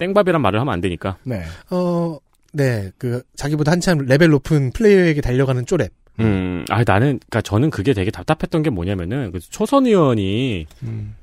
[0.00, 1.18] 땡밥이란 말을 하면 안 되니까.
[1.24, 1.42] 네.
[1.70, 2.18] 어,
[2.52, 5.90] 네, 그 자기보다 한참 레벨 높은 플레이어에게 달려가는 쪼랩.
[6.18, 11.14] 음, 아 나는 그러니까 저는 그게 되게 답답했던 게 뭐냐면은 그 초선 의원이 음.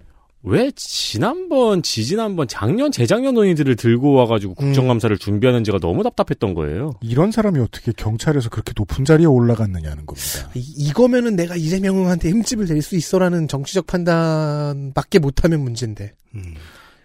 [0.44, 6.94] 왜 지난번, 지지난번, 작년, 재작년 논의들을 들고 와가지고 국정감사를 준비하는지가 너무 답답했던 거예요.
[7.02, 10.50] 이런 사람이 어떻게 경찰에서 그렇게 높은 자리에 올라갔느냐는 겁니다.
[10.54, 16.14] 이, 이거면은 내가 이재명한테 흠집을 낼 수 있어라는 정치적 판단밖에 못하면 문제인데.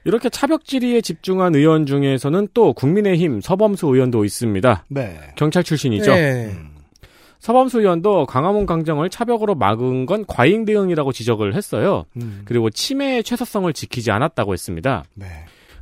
[0.05, 4.85] 이렇게 차벽 질의에 집중한 의원 중에서는 또 국민의힘 서범수 의원도 있습니다.
[4.89, 5.19] 네.
[5.37, 6.15] 경찰 출신이죠.
[6.15, 6.57] 네.
[7.39, 12.05] 서범수 의원도 강화문 강정을 차벽으로 막은 건 과잉 대응이라고 지적을 했어요.
[12.17, 12.43] 음.
[12.45, 15.05] 그리고 치매의 최소성을 지키지 않았다고 했습니다.
[15.15, 15.27] 네.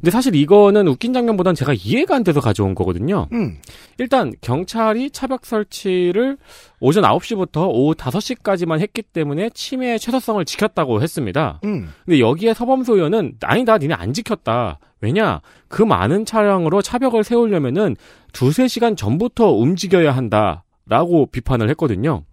[0.00, 3.28] 근데 사실 이거는 웃긴 장면보단 제가 이해가 안 돼서 가져온 거거든요.
[3.32, 3.58] 음.
[3.98, 6.38] 일단 경찰이 차벽 설치를
[6.80, 11.60] 오전 9시부터 오후 5시까지만 했기 때문에 치매의 최소성을 지켰다고 했습니다.
[11.64, 11.90] 음.
[12.06, 14.78] 근데 여기에 서범수 의원은 아니다 니네 안 지켰다.
[15.02, 17.94] 왜냐 그 많은 차량으로 차벽을 세우려면은
[18.32, 22.24] 두세 시간 전부터 움직여야 한다 라고 비판을 했거든요.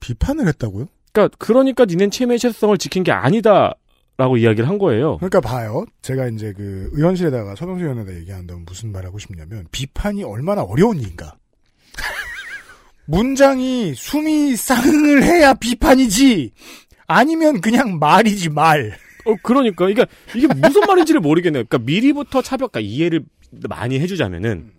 [0.00, 0.88] 비판을 했다고요?
[1.12, 3.74] 그러니까 그러니까 니네 치매의 최소성을 지킨 게 아니다
[4.18, 5.16] 라고 이야기를 한 거예요.
[5.18, 5.84] 그러니까 봐요.
[6.02, 11.36] 제가 이제 그 의원실에다가 서병수 의원에다 얘기한다면 무슨 말 하고 싶냐면 비판이 얼마나 어려운 일인가.
[13.06, 16.50] 문장이 숨이 쌍을 해야 비판이지.
[17.06, 18.92] 아니면 그냥 말이지 말.
[19.24, 20.04] 어 그러니까 이게
[20.34, 21.64] 이게 무슨 말인지를 모르겠네요.
[21.68, 23.24] 그러니까 미리부터 차벽 그러니까 이해를
[23.68, 24.72] 많이 해주자면은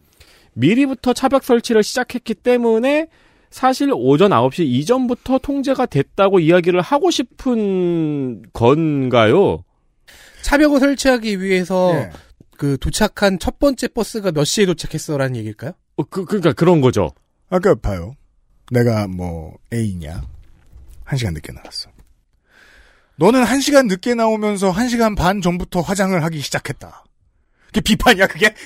[0.54, 3.08] 미리부터 차벽 설치를 시작했기 때문에
[3.50, 9.64] 사실 오전 9시 이전부터 통제가 됐다고 이야기를 하고 싶은 건가요?
[10.44, 12.10] 차벽을 설치하기 위해서 네.
[12.58, 15.72] 그 도착한 첫 번째 버스가 몇 시에 도착했어라는 얘기일까요?
[15.98, 17.12] 어, 그, 그러니까 그런 거죠.
[17.50, 18.16] 아까 봐요.
[18.72, 20.22] 내가 뭐 A냐?
[21.04, 21.90] 한 시간 늦게 나왔어.
[23.16, 27.04] 너는 한 시간 늦게 나오면서 한 시간 반 전부터 화장을 하기 시작했다.
[27.70, 28.54] 그게 비판이야 그게?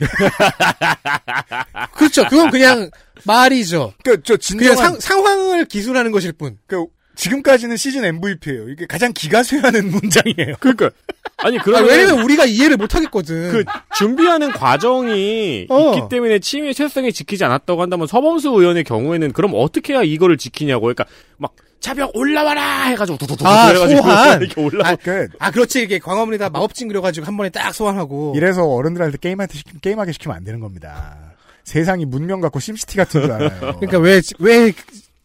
[1.94, 2.26] 그렇죠.
[2.30, 2.90] 그건 그냥
[3.26, 3.94] 말이죠.
[4.04, 6.58] 그저 그냥 진정한 상, 상황을 기술하는 것일 뿐.
[6.68, 6.86] 그
[7.16, 8.70] 지금까지는 시즌 MVP예요.
[8.70, 10.56] 이게 가장 기가쇠하는 문장이에요.
[10.60, 10.90] 그러니까
[11.38, 13.52] 아니 아, 그러면 왜냐면 우리가 이해를 못 하겠거든.
[13.52, 13.64] 그
[13.98, 15.94] 준비하는 과정이 어.
[15.96, 20.84] 있기 때문에 치매의 최소성이 지키지 않았다고 한다면 서범수 의원의 경우에는 그럼 어떻게 해야 이거를 지키냐고
[20.84, 21.06] 그러니까
[21.38, 21.54] 막
[21.84, 24.40] 차벽 올라와라 해가지고 두두두 아, 해가지고 소환.
[24.42, 25.84] 이렇게 올라 아, 그 아, 그렇지.
[25.84, 28.34] 이게 광화문에다 마법진 그려가지고 한 번에 딱 소환하고.
[28.38, 31.18] 이래서 어른들한테 게임한테 시키, 게임하게 시키면 안 되는 겁니다.
[31.66, 33.76] 세상이 문명 갖고 심시티 같은 줄 알아요.
[33.82, 34.72] 그러니까 왜, 왜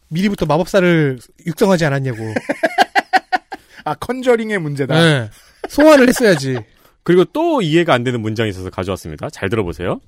[0.09, 2.17] 미리부터 마법사를 육성하지 않았냐고.
[3.85, 5.01] 아 conjuring의 문제다.
[5.01, 5.29] 네.
[5.69, 6.57] 소환을 했어야지.
[7.03, 9.29] 그리고 또 이해가 안 되는 문장이 있어서 가져왔습니다.
[9.29, 10.01] 잘 들어보세요.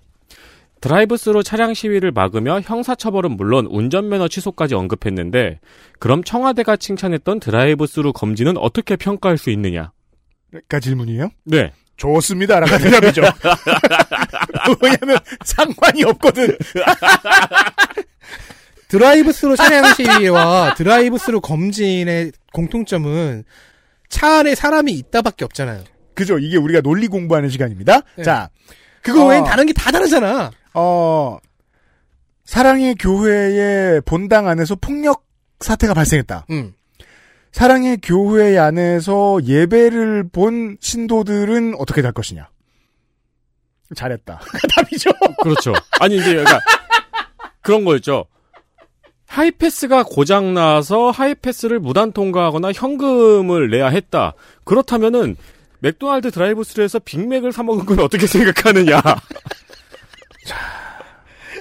[0.82, 5.60] 드라이브스루 차량 시위를 막으며 형사처벌은 물론 운전면허 취소까지 언급했는데
[6.00, 9.92] 그럼 청와대가 칭찬했던 드라이브스루 검진은 어떻게 평가할 수 있느냐?
[10.68, 11.30] 가 질문이에요?
[11.46, 11.72] 네.
[11.98, 12.60] 좋습니다.
[12.60, 13.22] 라가 대답이죠.
[14.82, 16.58] 왜냐면 상관이 없거든.
[18.88, 23.44] 드라이브스루 차량 시위와 드라이브스루 검진의 공통점은
[24.10, 25.84] 차 안에 사람이 있다밖에 없잖아요.
[26.16, 26.40] 그죠.
[26.40, 28.02] 이게 우리가 논리 공부하는 시간입니다.
[28.18, 28.24] 네.
[28.24, 28.50] 자.
[29.02, 30.52] 그거 어, 외엔 다른 게 다 다르잖아.
[30.74, 31.38] 어,
[32.44, 35.26] 사랑의 교회의 본당 안에서 폭력
[35.60, 36.48] 사태가 발생했다.
[36.52, 36.74] 음.
[37.52, 42.50] 사랑의 교회 안에서 예배를 본 신도들은 어떻게 될 것이냐.
[43.96, 44.40] 잘했다.
[44.76, 45.10] 답이죠.
[45.44, 45.74] 그렇죠.
[46.00, 46.60] 아니 이제 그러니까
[47.62, 48.26] 그런 거였죠.
[49.28, 54.34] 하이패스가 고장 나서 하이패스를 무단 통과하거나 현금을 내야 했다.
[54.66, 55.38] 그렇다면은
[55.80, 59.02] 맥도날드 드라이브스루에서 빅맥을 사 먹은 건 어떻게 생각하느냐?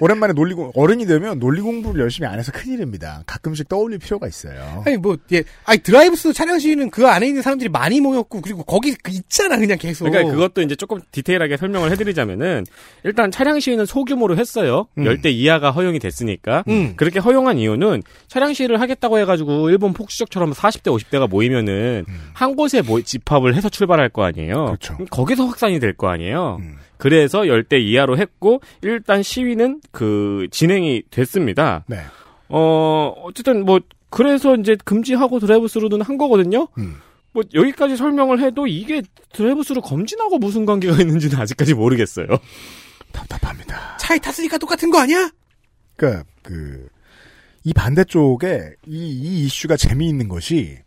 [0.02, 3.22] 오랜만에 논리 공 어른이 되면 논리 공부를 열심히 안 해서 큰일입니다.
[3.26, 4.82] 가끔씩 떠올릴 필요가 있어요.
[4.86, 8.94] 아니 뭐 예, 아니 드라이브스루 차량 시위는 그 안에 있는 사람들이 많이 모였고 그리고 거기
[8.94, 10.04] 그 있잖아 그냥 계속.
[10.04, 12.64] 그러니까 그것도 이제 조금 디테일하게 설명을 해드리자면은
[13.04, 14.86] 일단 차량 시위는 소규모로 했어요.
[14.96, 15.04] 음.
[15.04, 16.94] 열대 이하가 허용이 됐으니까 음.
[16.96, 23.02] 그렇게 허용한 이유는 차량 시위를 하겠다고 해가지고 일본 폭주족처럼 40대 50대가 모이면은 한 곳에 모-
[23.02, 24.54] 집합을 해서 출발할 거 아니에요.
[24.54, 24.66] 음.
[24.66, 24.96] 그렇죠.
[25.10, 26.56] 거기서 확산이 될 거 아니에요.
[26.60, 26.78] 음.
[27.00, 31.84] 그래서 열대 이하로 했고 일단 시위는 그 진행이 됐습니다.
[31.88, 31.98] 네.
[32.48, 33.80] 어 어쨌든 뭐
[34.10, 36.68] 그래서 이제 금지하고 드라이브스루는 한 거거든요.
[36.78, 36.96] 음.
[37.32, 42.26] 뭐 여기까지 설명을 해도 이게 드라이브스루 검진하고 무슨 관계가 있는지는 아직까지 모르겠어요.
[43.12, 43.96] 답답합니다.
[43.98, 45.30] 차에 탔으니까 똑같은 거 아니야?
[45.96, 46.88] 그러니까 그,
[47.64, 50.78] 이 반대쪽에 이, 이 이슈가 재미있는 것이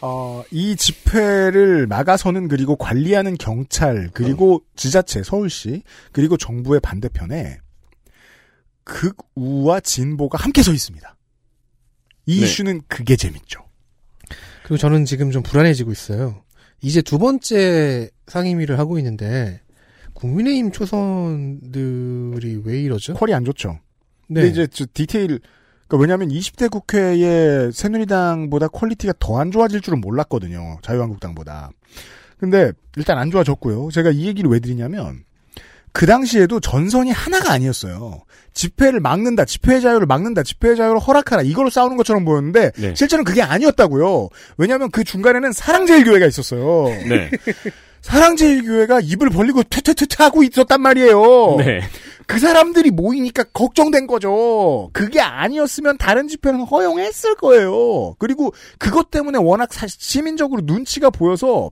[0.00, 5.82] 어, 이 집회를 막아서는 그리고 관리하는 경찰 그리고 지자체 서울시
[6.12, 7.58] 그리고 정부의 반대편에
[8.84, 11.16] 극우와 진보가 함께 서 있습니다.
[12.26, 12.44] 이 네.
[12.44, 13.64] 이슈는 그게 재밌죠.
[14.62, 16.42] 그리고 저는 지금 좀 불안해지고 있어요.
[16.80, 19.60] 이제 두 번째 상임위를 하고 있는데
[20.14, 23.14] 국민의힘 초선들이 왜 이러죠?
[23.14, 23.80] 퀄이 안 좋죠.
[24.28, 24.42] 네.
[24.42, 25.40] 근데 이제 저 디테일
[25.88, 30.78] 그러니까 왜냐하면 20대 국회의 새누리당보다 quality가 더 안 좋아질 줄은 몰랐거든요.
[30.82, 31.70] 자유한국당보다.
[32.38, 33.90] 근데 일단 안 좋아졌고요.
[33.92, 35.24] 제가 이 얘기를 왜 드리냐면
[35.92, 38.22] 그 당시에도 전선이 하나가 아니었어요.
[38.52, 42.94] 집회를 막는다, 집회의 자유를 막는다, 집회의 자유를 허락하라 이걸로 싸우는 것처럼 보였는데 네.
[42.94, 44.28] 실제는 그게 아니었다고요.
[44.58, 46.84] 왜냐하면 그 중간에는 사랑제일교회가 있었어요.
[47.08, 47.30] 네.
[48.02, 51.56] 사랑제일교회가 입을 벌리고 퇴퇴퇴퇴 하고 있었단 말이에요.
[51.58, 51.80] 네.
[52.28, 54.90] 그 사람들이 모이니까 걱정된 거죠.
[54.92, 58.16] 그게 아니었으면 다른 집회는 허용했을 거예요.
[58.18, 61.70] 그리고 그것 때문에 워낙 사- 시민적으로 눈치가 보여서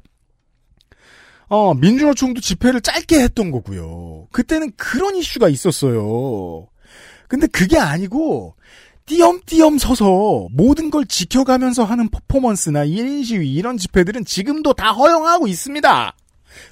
[1.49, 4.29] 어, 민주노총도 집회를 짧게 했던 거고요.
[4.33, 6.67] 그때는 그런 이슈가 있었어요.
[7.29, 8.55] 근데 그게 아니고
[9.05, 16.17] 띄엄띄엄 서서 모든 걸 지켜가면서 하는 퍼포먼스나 1인 시위 이런 집회들은 지금도 다 허용하고 있습니다.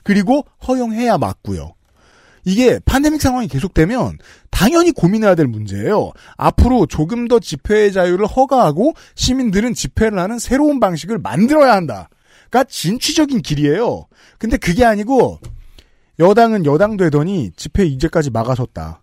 [0.02, 1.73] 그리고 허용해야 맞고요.
[2.44, 4.18] 이게 팬데믹 상황이 계속되면
[4.50, 6.12] 당연히 고민해야 될 문제예요.
[6.36, 12.08] 앞으로 조금 더 집회의 자유를 허가하고 시민들은 집회를 하는 새로운 방식을 만들어야 한다
[12.50, 14.06] 가 진취적인 길이에요.
[14.38, 15.40] 근데 그게 아니고
[16.20, 19.02] 여당은 여당 되더니 집회 이제까지 막아섰다.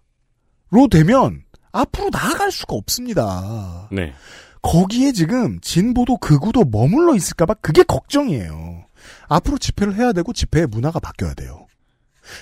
[0.69, 3.89] 로 되면 앞으로 나아갈 수가 없습니다.
[3.91, 4.13] 네.
[4.61, 8.85] 거기에 지금 진보도 극우도 머물러 있을까봐 그게 걱정이에요.
[9.27, 11.60] 앞으로 집회를 해야 되고 집회의 문화가 바뀌어야 돼요.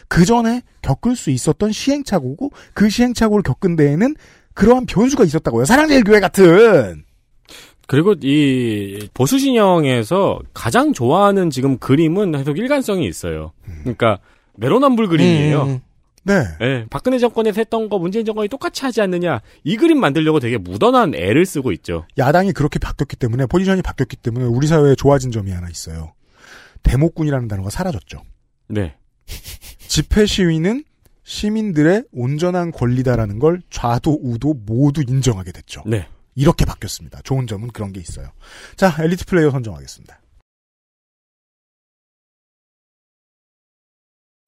[0.07, 4.15] 그 전에 겪을 수 있었던 시행착오고 그 시행착오를 겪은 데에는
[4.53, 5.65] 그러한 변수가 있었다고요.
[5.65, 7.03] 사랑제일교회 같은.
[7.87, 13.51] 그리고 이 보수 진영에서 가장 좋아하는 지금 그림은 계속 일관성이 있어요.
[13.81, 14.19] 그러니까
[14.57, 15.63] 내로남불 그림이에요.
[15.63, 15.79] 음.
[16.23, 16.43] 네.
[16.61, 21.15] 예, 박근혜 정권에서 했던 거 문재인 정권이 똑같이 하지 않느냐 이 그림 만들려고 되게 무던한
[21.15, 22.05] 애를 쓰고 있죠.
[22.17, 26.13] 야당이 그렇게 바뀌었기 때문에 포지션이 바뀌었기 때문에 우리 사회에 좋아진 점이 하나 있어요.
[26.83, 28.21] 대목군이라는 단어가 사라졌죠.
[28.67, 28.95] 네.
[29.89, 30.83] 집회 시위는
[31.23, 35.81] 시민들의 온전한 권리다라는 걸 좌도 우도 모두 인정하게 됐죠.
[35.87, 36.07] 네.
[36.35, 37.23] 이렇게 바뀌었습니다.
[37.23, 38.31] 좋은 점은 그런 게 있어요.
[38.77, 40.21] 자, 엘리트 플레이어 선정하겠습니다.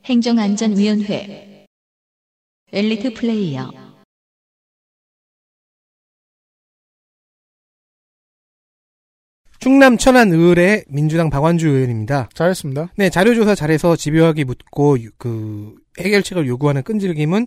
[0.06, 1.66] 행정안전위원회
[2.72, 3.91] 엘리트 플레이어
[9.62, 12.30] 충남 천안 의뢰 민주당 박완주 의원입니다.
[12.34, 12.90] 잘했습니다.
[12.98, 17.46] 네, 자료조사 잘해서 집요하게 묻고 유- 그 해결책을 요구하는 끈질김은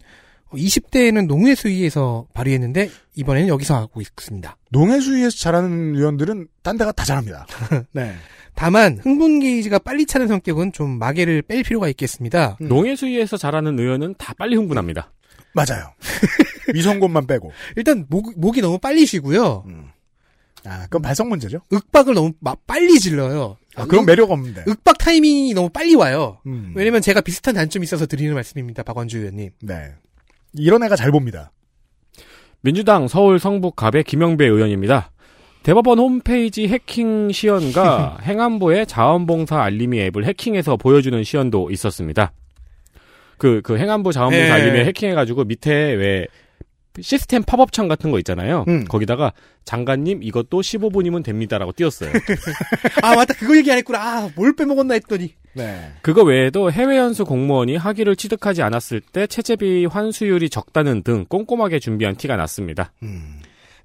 [0.52, 4.56] 20대에는 농해 수위에서 발의했는데 이번에는 여기서 하고 있습니다.
[4.70, 7.46] 농해 수위에서 잘하는 의원들은 딴 데가 다 잘합니다.
[7.90, 8.14] 네.
[8.54, 12.56] 다만 흥분 게이지가 빨리 차는 성격은 좀 마개를 뺄 필요가 있겠습니다.
[12.60, 15.10] 농해수위에서 잘하는 의원은 다 빨리 흥분합니다.
[15.54, 15.92] 맞아요.
[16.72, 17.50] 위성곤만 빼고.
[17.74, 19.64] 일단 목, 목이 너무 빨리 쉬고요.
[20.66, 21.60] 아, 그건 발성 문제죠.
[21.72, 23.56] 윽박을 너무 막 빨리 질러요.
[23.76, 24.64] 아, 그런 매력 없는데.
[24.66, 26.38] 윽박 타이밍이 너무 빨리 와요.
[26.46, 26.72] 음.
[26.74, 28.82] 왜냐면 제가 비슷한 단점이 있어서 드리는 말씀입니다.
[28.82, 29.50] 박원주 의원님.
[29.62, 29.92] 네.
[30.54, 31.52] 이런 애가 잘 봅니다.
[32.60, 35.10] 민주당 서울 성북 갑의 김영배 의원입니다.
[35.64, 42.32] 대법원 홈페이지 해킹 시연과 행안부의 자원봉사 알림이 앱을 해킹해서 보여주는 시연도 있었습니다.
[43.36, 44.50] 그, 그 행안부 자원봉사 네.
[44.50, 46.26] 알림에 해킹해가지고 밑에 왜
[47.00, 48.64] 시스템 팝업 창 같은 거 있잖아요.
[48.68, 48.84] 음.
[48.84, 49.32] 거기다가
[49.64, 52.12] 장관님 이것도 15분이면 됩니다라고 띄웠어요.
[53.02, 54.00] 아 맞다 그거 얘기 안 했구나.
[54.00, 55.34] 아, 뭘 빼먹었나 했더니.
[55.54, 55.92] 네.
[56.02, 62.16] 그거 외에도 해외 연수 공무원이 학위를 취득하지 않았을 때 체제비 환수율이 적다는 등 꼼꼼하게 준비한
[62.16, 62.92] 티가 났습니다.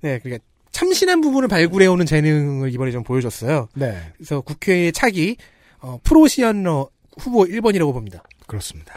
[0.02, 3.70] 네, 그러니까 참신한 부분을 발굴해오는 재능을 이번에 좀 보여줬어요.
[3.76, 3.98] 네.
[4.18, 5.38] 그래서 국회의 차기
[5.82, 6.90] 어, 프로시언러
[7.20, 8.24] 후보 1번이라고 봅니다.
[8.48, 8.94] 그렇습니다.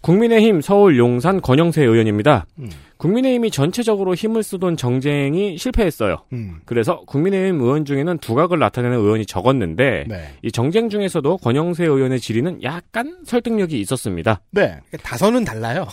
[0.00, 2.46] 국민의힘 서울 용산 권영세 의원입니다.
[2.58, 2.70] 음.
[3.02, 6.18] 국민의힘이 전체적으로 힘을 쓰던 정쟁이 실패했어요.
[6.32, 6.60] 음.
[6.64, 10.34] 그래서 국민의힘 의원 중에는 두각을 나타내는 의원이 적었는데 네.
[10.42, 14.40] 이 정쟁 중에서도 권영세 의원의 질의는 약간 설득력이 있었습니다.
[14.52, 14.78] 네.
[15.02, 15.88] 다선은 달라요.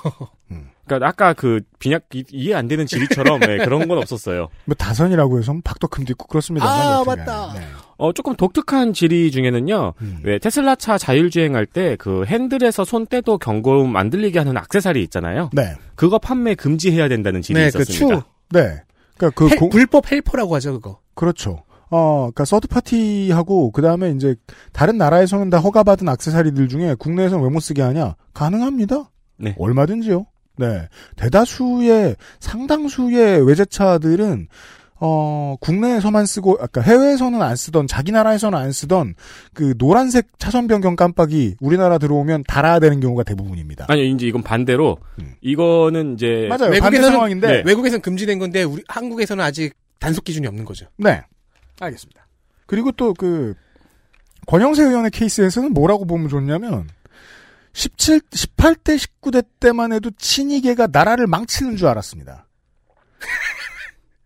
[0.97, 4.49] 그러니까 아까 그 빈약 이- 이해 안 되는 질의처럼 네, 그런 건 없었어요.
[4.65, 6.65] 뭐 다선이라고 해서 박덕흠도 있고 그렇습니다.
[6.67, 7.53] 아, 맞다.
[7.53, 7.61] 네.
[7.97, 9.93] 어 조금 독특한 질의 중에는요.
[10.01, 10.19] 음.
[10.23, 15.49] 왜 테슬라 차 자율주행할 때 그 핸들에서 손 떼도 경고음 안 들리게 하는 악세사리 있잖아요.
[15.53, 15.75] 네.
[15.95, 18.19] 그거 판매 금지해야 된다는 질의 네, 그 있었습니다.
[18.19, 18.23] 추.
[18.51, 18.81] 네.
[19.17, 20.99] 그러니까 그 헬- 공- 불법 helper라고 하죠 그거.
[21.13, 21.63] 그렇죠.
[21.91, 24.35] 어, 그러니까 서드 파티하고 그 다음에 이제
[24.71, 28.15] 다른 나라에서는 다 허가받은 액세서리들 중에 국내에서는 왜 못 쓰게 하냐?
[28.33, 29.09] 가능합니다.
[29.37, 29.55] 네.
[29.57, 30.25] 얼마든지요.
[30.59, 30.87] 네.
[31.15, 34.47] 대다수의 상당수의 외제차들은
[35.01, 39.15] 어, 국내에서만 쓰고 아까 해외에서는 안 쓰던 자기 나라에서는 안 쓰던
[39.53, 43.85] 그 노란색 차선 변경 깜빡이 우리나라 들어오면 달아야 되는 경우가 대부분입니다.
[43.87, 44.97] 아니 이제 이건 반대로
[45.39, 46.49] 이거는 이제 음.
[46.49, 46.77] 맞아요.
[46.81, 47.63] 반대 상황인데 네.
[47.65, 50.87] 외국에서는 금지된 건데 우리 한국에서는 아직 단속 기준이 없는 거죠.
[50.97, 51.21] 네.
[51.79, 52.27] 알겠습니다.
[52.65, 53.53] 그리고 또 그
[54.47, 56.89] 권영세 의원의 케이스에서는 뭐라고 보면 좋냐면
[57.73, 62.47] 17, 18대, 19대 때만 해도 친이계가 나라를 망치는 줄 알았습니다.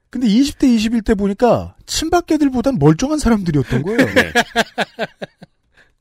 [0.10, 3.98] 근데 20대, 21대 보니까 친박계들보단 멀쩡한 사람들이었던 거예요.
[4.14, 4.32] 네.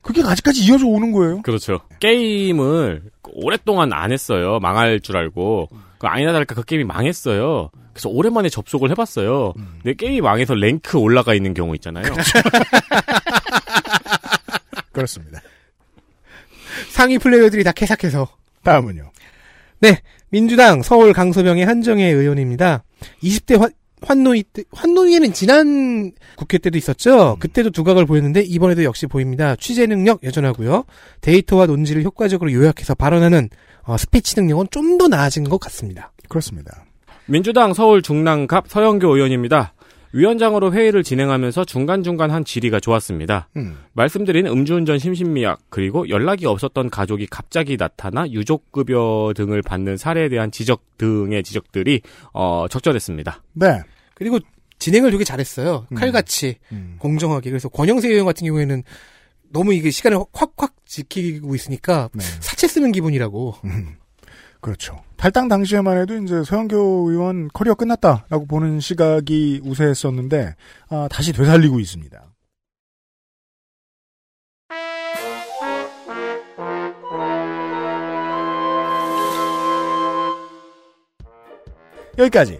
[0.01, 1.41] 그게 아직까지 이어져 오는 거예요.
[1.41, 1.79] 그렇죠.
[1.99, 4.59] 게임을 오랫동안 안 했어요.
[4.59, 5.69] 망할 줄 알고.
[5.97, 7.71] 그 아니나 다를까 그 게임이 망했어요.
[7.93, 9.53] 그래서 오랜만에 접속을 해봤어요.
[9.81, 12.13] 근데 게임이 망해서 랭크 올라가 있는 경우 있잖아요.
[14.91, 15.41] 그렇습니다.
[16.89, 18.27] 상위 플레이어들이 다 캐삭해서.
[18.63, 19.11] 다음은요.
[19.79, 22.83] 네, 민주당 서울 강서병의 한정애 의원입니다.
[23.21, 23.71] 20대 환,
[24.01, 27.37] 환노위 때, 환노위에는 지난 국회 때도 있었죠.
[27.39, 29.55] 그때도 두각을 보였는데 이번에도 역시 보입니다.
[29.57, 30.85] 취재 능력 여전하고요.
[31.21, 33.49] 데이터와 논지를 효과적으로 요약해서 발언하는
[33.83, 36.11] 어, 스피치 능력은 좀 더 나아진 것 같습니다.
[36.29, 36.85] 그렇습니다.
[37.25, 39.73] 민주당 서울 중랑갑 서영교 의원입니다.
[40.13, 43.49] 위원장으로 회의를 진행하면서 중간중간 한 질의가 좋았습니다.
[43.57, 43.77] 음.
[43.93, 50.97] 말씀드린 음주운전 심신미약 그리고 연락이 없었던 가족이 갑자기 나타나 유족급여 등을 받는 사례에 대한 지적
[50.97, 52.01] 등의 지적들이
[52.31, 53.43] 어, 적절했습니다.
[53.53, 53.81] 네.
[54.13, 54.39] 그리고
[54.77, 55.87] 진행을 되게 잘했어요.
[55.91, 55.95] 음.
[55.95, 56.57] 칼같이
[56.99, 57.49] 공정하게.
[57.49, 58.83] 그래서 권영세 의원 같은 경우에는
[59.51, 62.23] 너무 이게 시간을 확확 지키고 있으니까 네.
[62.39, 63.55] 사채 쓰는 기분이라고.
[64.63, 65.03] 그렇죠.
[65.17, 70.55] 탈당 당시에만 해도 이제 서영교 의원 커리어 끝났다라고 보는 시각이 우세했었는데
[70.89, 72.23] 아, 다시 되살리고 있습니다.
[82.17, 82.59] 여기까지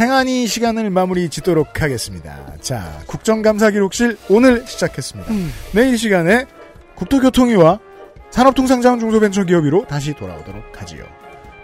[0.00, 2.54] 행안위 시간을 마무리 짓도록 하겠습니다.
[2.60, 5.30] 자, 국정감사기록실 오늘 시작했습니다.
[5.74, 6.46] 내일 시간에
[6.94, 7.80] 국토교통위와
[8.30, 11.17] 산업통상자원 중소벤처기업위로 다시 돌아오도록 하지요.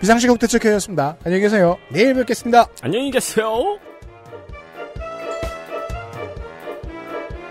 [0.04, 1.16] 비상시각 대책회였습니다.
[1.24, 1.78] 안녕히 계세요.
[1.88, 2.68] 내일 뵙겠습니다.
[2.82, 3.78] 안녕히 계세요.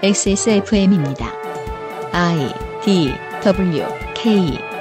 [0.04, 1.34] XSFM입니다.
[2.12, 2.54] I
[2.86, 3.12] D
[3.44, 3.84] W
[4.14, 4.73] K